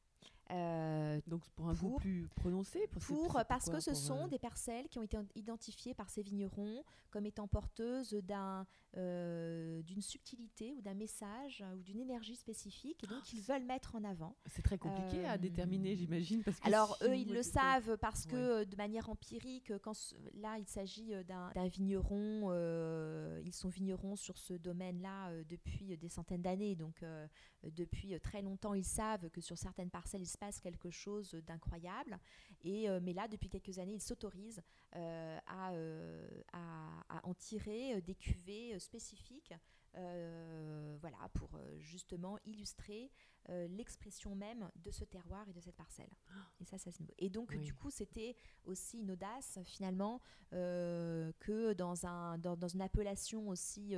Euh, 0.52 1.22
Donc 1.28 1.48
pour 1.52 1.70
un 1.70 1.74
goût 1.74 1.96
plus 1.98 2.28
prononcé 2.36 2.88
pour, 2.88 3.02
pour 3.02 3.42
parce 3.48 3.70
que 3.70 3.80
ce 3.80 3.94
sont 3.94 4.28
des 4.28 4.40
parcelles 4.40 4.88
qui 4.90 5.00
ont 5.00 5.04
été 5.04 5.18
identifiées 5.36 5.94
par 5.94 6.10
ces 6.10 6.22
vignerons 6.22 6.84
comme 7.10 7.26
étant 7.26 7.48
porteuses 7.48 8.14
d'un 8.24 8.66
d'une 8.94 10.02
subtilité 10.02 10.74
ou 10.74 10.82
d'un 10.82 10.94
message 10.94 11.64
ou 11.78 11.82
d'une 11.82 12.00
énergie 12.00 12.36
spécifique 12.36 13.02
et 13.06 13.08
donc 13.08 13.32
ils 13.32 13.42
veulent 13.42 13.64
mettre 13.64 13.96
en 13.96 14.04
avant. 14.04 14.36
C'est 14.48 14.64
très 14.64 14.78
compliqué 14.78 15.26
à 15.26 15.38
déterminer, 15.38 15.96
j'imagine. 15.96 16.44
Parce 16.44 16.58
alors 16.64 16.98
eux, 17.04 17.16
ils 17.16 17.32
le 17.32 17.44
savent 17.44 17.98
parce 17.98 18.26
que 18.26 18.66
de 18.66 18.76
manière 18.76 19.10
empirique, 19.10 19.72
quand 19.80 19.94
là 20.34 20.58
il 20.58 20.68
s'agit 20.68 21.14
d'un 21.26 21.68
vigneron, 21.68 22.52
ils 23.46 23.54
sont 23.54 23.70
vignerons 23.70 24.18
sur 24.18 24.38
ce 24.38 24.54
domaine-là 24.54 25.32
depuis 25.46 25.98
des 25.98 26.10
centaines 26.10 26.42
d'années, 26.42 26.76
donc 26.76 27.06
depuis 27.64 28.20
très 28.20 28.42
longtemps 28.42 28.74
ils 28.74 28.84
savent 28.84 29.30
que 29.30 29.40
sur 29.40 29.58
certaines 29.58 29.90
parcelles 29.90 30.22
il 30.22 30.28
se 30.28 30.38
passe 30.42 30.60
quelque 30.60 30.90
chose 30.90 31.32
d'incroyable. 31.48 32.20
Et 32.64 32.90
mais 33.02 33.14
là, 33.14 33.28
depuis 33.28 33.50
quelques 33.50 33.80
années, 33.80 33.94
ils 33.94 34.02
s'autorisent 34.02 34.62
à, 34.94 35.72
à, 36.52 37.22
en 37.24 37.34
tirer 37.34 38.02
des 38.02 38.16
cuvées 38.16 38.78
spécifiques 38.80 39.54
euh, 39.98 40.96
voilà, 41.02 41.18
pour 41.34 41.50
euh, 41.56 41.78
justement 41.80 42.38
illustrer 42.46 43.12
euh, 43.50 43.68
l'expression 43.68 44.36
même 44.36 44.70
de 44.78 44.90
ce 44.90 45.04
terroir 45.04 45.46
et 45.50 45.54
de 45.54 45.60
cette 45.60 45.76
parcelle. 45.76 46.10
Et 46.62 46.66
ça, 46.66 46.78
ça 46.78 46.92
et 47.18 47.30
donc 47.30 47.58
du 47.58 47.74
coup, 47.74 47.90
c'était 47.90 48.36
aussi 48.64 49.00
une 49.00 49.12
audace 49.12 49.60
finalement 49.66 50.22
que 50.52 51.74
dans 51.74 52.06
un 52.06 52.38
dans, 52.38 52.56
dans, 52.56 52.70
une 52.70 52.82
appellation 52.82 53.50
aussi 53.50 53.96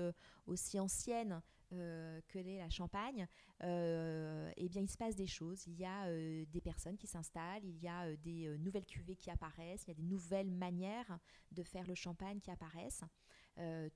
aussi 0.47 0.79
ancienne 0.79 1.41
que 1.74 2.40
l'est 2.40 2.58
la 2.58 2.70
Champagne, 2.70 3.28
eh 3.62 4.70
bien, 4.70 4.82
il 4.82 4.90
se 4.90 4.98
passe 4.98 5.16
des 5.16 5.28
choses. 5.28 5.66
Il 5.68 5.78
y 5.78 5.86
a 5.86 6.08
des 6.46 6.62
personnes 6.62 6.98
qui 6.98 7.08
s'installent, 7.08 7.64
il 7.64 7.78
y 7.82 7.88
a 7.88 8.16
des 8.18 8.58
nouvelles 8.60 8.86
cuvées 8.86 9.16
qui 9.16 9.30
apparaissent, 9.30 9.84
il 9.84 9.90
y 9.90 9.92
a 9.92 9.96
des 9.96 10.04
nouvelles 10.04 10.52
manières 10.52 11.20
de 11.52 11.64
faire 11.64 11.86
le 11.88 11.96
champagne 11.96 12.40
qui 12.40 12.52
apparaissent. 12.52 13.04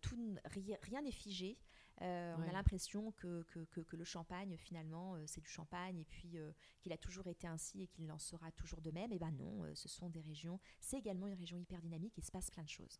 tout, 0.02 0.36
rien 0.82 1.02
n'est 1.02 1.12
figé. 1.12 1.58
Euh, 2.02 2.36
on 2.38 2.48
a 2.48 2.52
l'impression 2.52 3.12
que, 3.14 3.44
que, 3.44 3.96
le 3.96 4.04
champagne, 4.04 4.56
finalement, 4.58 5.16
euh, 5.16 5.24
c'est 5.26 5.42
du 5.42 5.50
champagne 5.50 6.00
et 6.00 6.06
puis 6.06 6.38
euh, 6.38 6.52
qu'il 6.80 6.94
a 6.94 6.98
toujours 6.98 7.28
été 7.28 7.48
ainsi 7.48 7.82
et 7.82 7.88
qu'il 7.88 8.12
en 8.12 8.20
sera 8.20 8.52
toujours 8.52 8.82
de 8.82 8.92
même. 8.92 9.12
Et 9.12 9.20
ben 9.20 9.32
non, 9.32 9.64
ce 9.74 9.88
sont 9.88 10.10
des 10.10 10.22
régions, 10.22 10.60
c'est 10.80 10.98
également 10.98 11.28
une 11.28 11.34
région 11.34 11.58
hyper 11.58 11.82
dynamique 11.82 12.14
et 12.18 12.22
il 12.22 12.26
se 12.26 12.32
passe 12.32 12.52
plein 12.52 12.64
de 12.64 12.70
choses. 12.70 13.00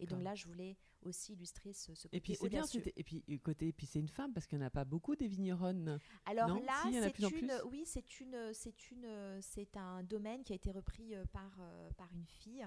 Et 0.00 0.06
donc 0.06 0.22
là, 0.22 0.36
je 0.36 0.46
voulais 0.46 0.76
aussi 1.02 1.32
illustrer 1.32 1.72
ce, 1.72 1.90
côté 1.90 2.16
Et 2.16 2.20
puis 2.20 2.36
c'est 2.36 2.48
bien, 2.48 2.62
et 2.96 3.02
puis 3.02 3.24
côté, 3.40 3.72
puis 3.72 3.86
c'est 3.86 3.98
une 3.98 4.08
femme 4.08 4.32
parce 4.32 4.46
qu'il 4.46 4.58
n'y 4.58 4.64
en 4.64 4.68
a 4.68 4.70
pas 4.70 4.84
beaucoup 4.84 5.16
des 5.16 5.26
vigneronnes. 5.26 5.98
Alors 6.24 6.48
là, 6.60 6.84
c'est 6.84 7.18
une, 7.18 7.52
oui, 7.66 7.82
c'est 7.84 8.20
une, 8.20 8.52
c'est 8.54 8.90
une, 8.90 9.40
c'est 9.40 9.76
un 9.76 10.04
domaine 10.04 10.44
qui 10.44 10.52
a 10.52 10.56
été 10.56 10.70
repris 10.70 11.14
par 11.32 11.50
par 11.96 12.12
une 12.14 12.26
fille. 12.26 12.64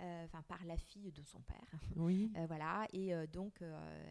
Euh, 0.00 0.24
enfin 0.26 0.42
par 0.42 0.64
la 0.64 0.76
fille 0.76 1.10
de 1.10 1.22
son 1.24 1.40
père. 1.40 1.80
Oui. 1.96 2.30
Euh, 2.38 2.46
voilà, 2.46 2.86
et 2.92 3.14
euh, 3.14 3.26
donc 3.26 3.62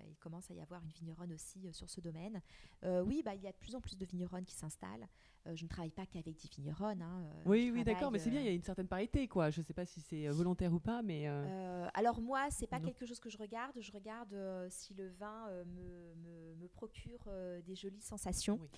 il 0.09 0.17
commence 0.17 0.49
à 0.51 0.53
y 0.53 0.59
avoir 0.59 0.83
une 0.83 0.89
vigneronne 0.89 1.31
aussi 1.31 1.71
sur 1.71 1.89
ce 1.89 2.01
domaine. 2.01 2.41
oui, 2.83 3.21
bah, 3.23 3.35
il 3.35 3.41
y 3.41 3.47
a 3.47 3.51
de 3.51 3.57
plus 3.57 3.75
en 3.75 3.79
plus 3.79 3.97
de 3.97 4.05
vigneronnes 4.05 4.43
qui 4.43 4.55
s'installent. 4.55 5.07
je 5.53 5.63
ne 5.63 5.69
travaille 5.69 5.91
pas 5.91 6.05
qu'avec 6.05 6.35
des 6.35 6.49
vigneronnes. 6.49 7.01
Hein, 7.01 7.29
oui, 7.45 7.71
oui, 7.73 7.83
d'accord, 7.83 8.11
mais 8.11 8.19
c'est 8.19 8.29
bien, 8.29 8.41
il 8.41 8.45
y 8.45 8.49
a 8.49 8.53
une 8.53 8.63
certaine 8.63 8.87
parité, 8.87 9.27
quoi. 9.27 9.49
Je 9.49 9.61
ne 9.61 9.65
sais 9.65 9.73
pas 9.73 9.85
si 9.85 10.01
c'est 10.01 10.27
volontaire 10.27 10.73
ou 10.73 10.79
pas, 10.79 11.01
mais. 11.01 11.27
alors 11.93 12.19
moi, 12.19 12.49
c'est 12.49 12.67
pas 12.67 12.79
quelque 12.79 13.05
chose 13.05 13.19
que 13.19 13.29
je 13.29 13.37
regarde. 13.37 13.79
Je 13.79 13.91
regarde 13.91 14.35
si 14.69 14.93
le 14.93 15.07
vin 15.09 15.49
me, 15.65 16.13
me, 16.15 16.55
me, 16.55 16.67
procure 16.67 17.29
des 17.65 17.75
jolies 17.75 18.01
sensations. 18.01 18.59
Oui. 18.61 18.69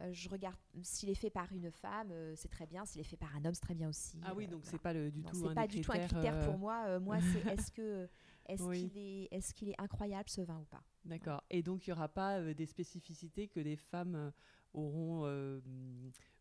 Euh, 0.00 0.12
je 0.12 0.28
regarde 0.28 0.56
s'il 0.82 1.08
est 1.08 1.14
fait 1.14 1.30
par 1.30 1.52
une 1.52 1.70
femme, 1.70 2.08
euh, 2.10 2.34
c'est 2.36 2.50
très 2.50 2.66
bien. 2.66 2.84
S'il 2.84 3.00
est 3.00 3.04
fait 3.04 3.16
par 3.16 3.34
un 3.36 3.44
homme, 3.44 3.54
c'est 3.54 3.60
très 3.60 3.74
bien 3.74 3.88
aussi. 3.88 4.20
Ah 4.24 4.34
oui, 4.34 4.46
euh, 4.46 4.48
donc 4.48 4.62
c'est 4.64 4.78
pas 4.78 4.92
le, 4.92 5.10
du 5.10 5.22
tout. 5.22 5.36
C'est 5.36 5.54
pas 5.54 5.68
du 5.68 5.80
tout 5.80 5.92
un 5.92 5.98
critère 5.98 6.46
pour 6.46 6.58
moi. 6.58 6.98
moi, 6.98 7.18
c'est 7.20 7.46
est-ce 7.52 7.70
que 7.70 8.08
est-ce 8.46 8.72
qu'il 8.72 8.98
est 8.98 9.28
est-ce 9.30 9.54
qu'il 9.54 9.68
est 9.68 9.80
incroyable 9.80 10.28
ce 10.28 10.40
vin 10.40 10.58
ou 10.58 10.64
pas? 10.64 10.82
D'accord. 11.04 11.44
Et 11.50 11.62
donc 11.62 11.86
il 11.86 11.90
y 11.90 11.92
aura 11.92 12.08
pas 12.08 12.54
des 12.54 12.66
spécificités 12.66 13.46
que 13.46 13.60
les 13.60 13.76
femmes 13.76 14.32
auront 14.72 15.62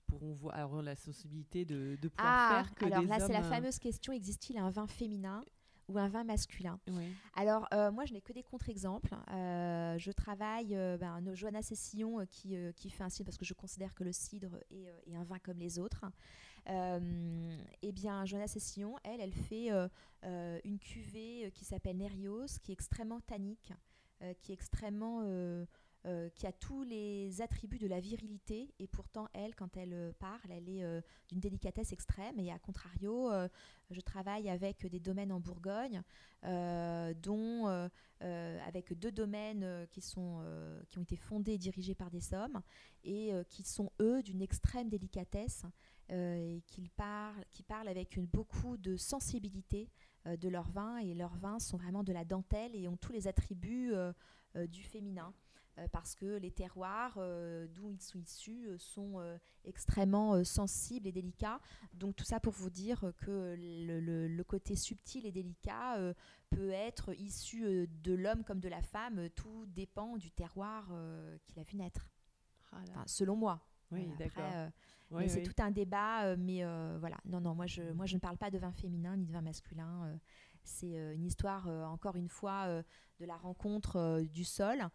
pourront 0.07 0.33
voir, 0.33 0.81
la 0.81 0.95
sensibilité 0.95 1.65
de, 1.65 1.97
de 2.01 2.07
pouvoir 2.07 2.33
ah, 2.33 2.63
faire 2.63 2.75
que 2.75 2.85
alors 2.85 3.03
là 3.03 3.19
c'est 3.19 3.33
la 3.33 3.41
fameuse 3.41 3.79
question 3.79 4.13
existe-t-il 4.13 4.59
un 4.59 4.69
vin 4.69 4.87
féminin? 4.87 5.43
Ou 5.87 5.97
un 5.97 6.07
vin 6.07 6.23
masculin. 6.23 6.79
Alors, 7.35 7.67
euh, 7.73 7.91
moi, 7.91 8.05
je 8.05 8.13
n'ai 8.13 8.21
que 8.21 8.33
des 8.33 8.43
contre-exemples. 8.43 9.15
Euh, 9.31 9.97
je 9.97 10.11
travaille, 10.11 10.75
euh, 10.75 10.97
ben, 10.97 11.21
Johanna 11.33 11.61
Cessillon 11.61 12.25
qui, 12.29 12.55
qui 12.75 12.89
fait 12.89 13.03
un 13.03 13.09
cidre 13.09 13.25
parce 13.25 13.37
que 13.37 13.45
je 13.45 13.53
considère 13.53 13.93
que 13.93 14.03
le 14.03 14.11
cidre 14.11 14.59
est, 14.69 15.15
un 15.15 15.23
vin 15.23 15.39
comme 15.39 15.57
les 15.57 15.79
autres. 15.79 16.05
eh 16.67 17.91
bien, 17.91 18.25
Johanna 18.25 18.47
Cessillon, 18.47 18.95
elle, 19.03 19.19
elle 19.21 19.33
fait 19.33 19.69
une 20.63 20.79
cuvée 20.79 21.51
qui 21.53 21.65
s'appelle 21.65 21.97
Nerios, 21.97 22.59
qui 22.61 22.71
est 22.71 22.73
extrêmement 22.73 23.19
tannique, 23.21 23.73
qui 24.41 24.51
est 24.51 24.55
extrêmement 24.55 25.23
euh, 26.05 26.27
qui 26.35 26.45
a 26.45 26.51
tous 26.51 26.83
les 26.83 27.41
attributs 27.41 27.79
de 27.79 27.87
la 27.87 28.01
virilité. 28.01 28.73
Et 28.77 28.87
pourtant 28.87 29.29
elle, 29.31 29.55
quand 29.55 29.77
elle 29.77 29.93
euh, 29.93 30.11
parle, 30.19 30.51
elle 30.51 30.67
est 30.67 30.83
euh, 30.83 30.99
d'une 31.29 31.39
délicatesse 31.39 31.93
extrême. 31.93 32.37
Et 32.39 32.51
à 32.51 32.59
contrario, 32.59 33.31
je 33.89 34.01
travaille 34.01 34.49
avec 34.49 34.85
des 34.85 34.99
domaines 34.99 35.31
en 35.31 35.39
Bourgogne, 35.39 36.01
dont 36.43 37.89
avec 38.19 38.91
deux 38.99 39.11
domaines 39.13 39.87
qui, 39.91 40.01
sont, 40.01 40.43
qui 40.89 40.99
ont 40.99 41.03
été 41.03 41.15
fondés 41.15 41.53
et 41.53 41.57
dirigés 41.57 41.95
par 41.95 42.09
des 42.11 42.19
sommes 42.19 42.61
et 43.05 43.31
qui 43.49 43.63
sont 43.63 43.89
eux 44.01 44.21
d'une 44.23 44.41
extrême 44.41 44.89
délicatesse 44.89 45.63
et 46.09 46.63
qui 46.67 46.89
parlent, 46.89 47.87
avec 47.87 48.19
beaucoup 48.19 48.75
de 48.77 48.97
sensibilité 48.97 49.89
de 50.25 50.49
leur 50.49 50.69
vin. 50.69 50.97
Et 50.97 51.13
leurs 51.13 51.37
vins 51.37 51.59
sont 51.59 51.77
vraiment 51.77 52.03
de 52.03 52.11
la 52.11 52.25
dentelle 52.25 52.75
et 52.75 52.87
ont 52.87 52.97
tous 52.97 53.13
les 53.13 53.27
attributs 53.27 53.93
du 54.55 54.83
féminin. 54.83 55.33
Euh, 55.79 55.87
parce 55.91 56.13
que 56.13 56.37
les 56.37 56.51
terroirs 56.51 57.15
euh, 57.17 57.65
d'où 57.73 57.89
ils 57.89 58.01
sont 58.01 58.19
issus 58.19 58.67
euh, 58.67 58.77
sont 58.77 59.19
extrêmement 59.65 60.43
sensibles 60.43 61.07
et 61.07 61.11
délicats. 61.11 61.59
Donc 61.93 62.15
tout 62.15 62.25
ça 62.25 62.39
pour 62.39 62.53
vous 62.53 62.69
dire 62.69 63.11
que 63.17 63.55
le, 63.57 64.43
côté 64.43 64.75
subtil 64.75 65.25
et 65.25 65.31
délicat 65.31 65.97
peut 66.49 66.71
être 66.71 67.13
issu 67.17 67.87
de 67.87 68.13
l'homme 68.13 68.43
comme 68.43 68.59
de 68.59 68.67
la 68.67 68.81
femme. 68.81 69.29
Tout 69.29 69.65
dépend 69.67 70.17
du 70.17 70.31
terroir 70.31 70.91
qu'il 71.45 71.59
a 71.59 71.63
vu 71.63 71.77
naître. 71.77 72.09
Ah 72.73 73.03
selon 73.05 73.37
moi. 73.37 73.65
Oui, 73.93 74.09
d'accord. 74.17 74.69
c'est 75.27 75.43
tout 75.43 75.61
un 75.61 75.71
débat, 75.71 76.35
mais 76.37 76.63
voilà. 76.99 77.17
Non, 77.25 77.41
non, 77.41 77.55
moi 77.55 77.67
je, 77.67 77.81
moi 77.93 78.05
je 78.05 78.15
ne 78.15 78.19
parle 78.19 78.37
pas 78.37 78.51
de 78.51 78.57
vin 78.57 78.71
féminin 78.71 79.15
ni 79.17 79.25
de 79.25 79.31
vin 79.31 79.41
masculin. 79.41 80.17
C'est 80.63 80.97
euh, 80.97 81.13
une 81.13 81.25
histoire, 81.25 81.67
euh, 81.67 81.83
encore 81.83 82.15
une 82.15 82.29
fois, 82.29 82.65
euh, 82.67 82.83
de 83.19 83.25
la 83.25 83.37
rencontre 83.37 84.21
du 84.33 84.43
sol, 84.43 84.89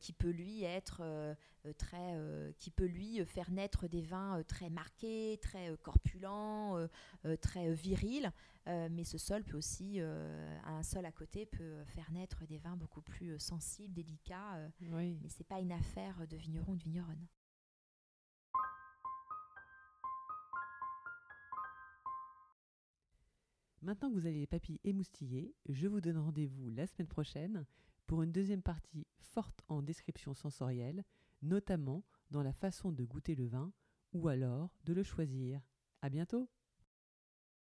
qui 0.00 0.14
peut 0.14 0.30
lui 0.30 0.64
être 0.64 1.02
très, 1.76 2.18
qui 2.58 2.70
peut 2.70 2.86
lui 2.86 3.22
faire 3.26 3.50
naître 3.50 3.88
des 3.88 4.00
vins 4.00 4.42
très 4.44 4.70
marqués, 4.70 5.38
très 5.42 5.76
corpulents, 5.82 6.88
très 7.42 7.74
virils. 7.74 8.32
mais 8.66 9.04
ce 9.04 9.18
sol 9.18 9.44
peut 9.44 9.58
aussi, 9.58 10.00
un 10.00 10.82
sol 10.82 11.04
à 11.04 11.12
côté 11.12 11.44
peut 11.44 11.84
faire 11.84 12.10
naître 12.10 12.46
des 12.46 12.56
vins 12.56 12.76
beaucoup 12.76 13.02
plus 13.02 13.38
sensibles, 13.38 13.92
délicats. 13.92 14.58
Oui. 14.80 15.18
Mais 15.22 15.28
c'est 15.28 15.46
pas 15.46 15.60
une 15.60 15.72
affaire 15.72 16.26
de 16.26 16.36
vigneron 16.36 16.72
ou 16.72 16.76
de 16.76 16.84
vigneronne. 16.84 17.26
Maintenant 23.86 24.10
que 24.10 24.14
vous 24.14 24.26
avez 24.26 24.40
les 24.40 24.48
papilles 24.48 24.80
émoustillées, 24.82 25.54
je 25.68 25.86
vous 25.86 26.00
donne 26.00 26.18
rendez-vous 26.18 26.70
la 26.70 26.88
semaine 26.88 27.06
prochaine 27.06 27.64
pour 28.08 28.24
une 28.24 28.32
deuxième 28.32 28.60
partie 28.60 29.06
forte 29.20 29.62
en 29.68 29.80
description 29.80 30.34
sensorielle, 30.34 31.04
notamment 31.40 32.02
dans 32.32 32.42
la 32.42 32.52
façon 32.52 32.90
de 32.90 33.04
goûter 33.04 33.36
le 33.36 33.46
vin 33.46 33.72
ou 34.12 34.26
alors 34.26 34.74
de 34.82 34.92
le 34.92 35.04
choisir. 35.04 35.60
À 36.02 36.08
bientôt! 36.10 36.50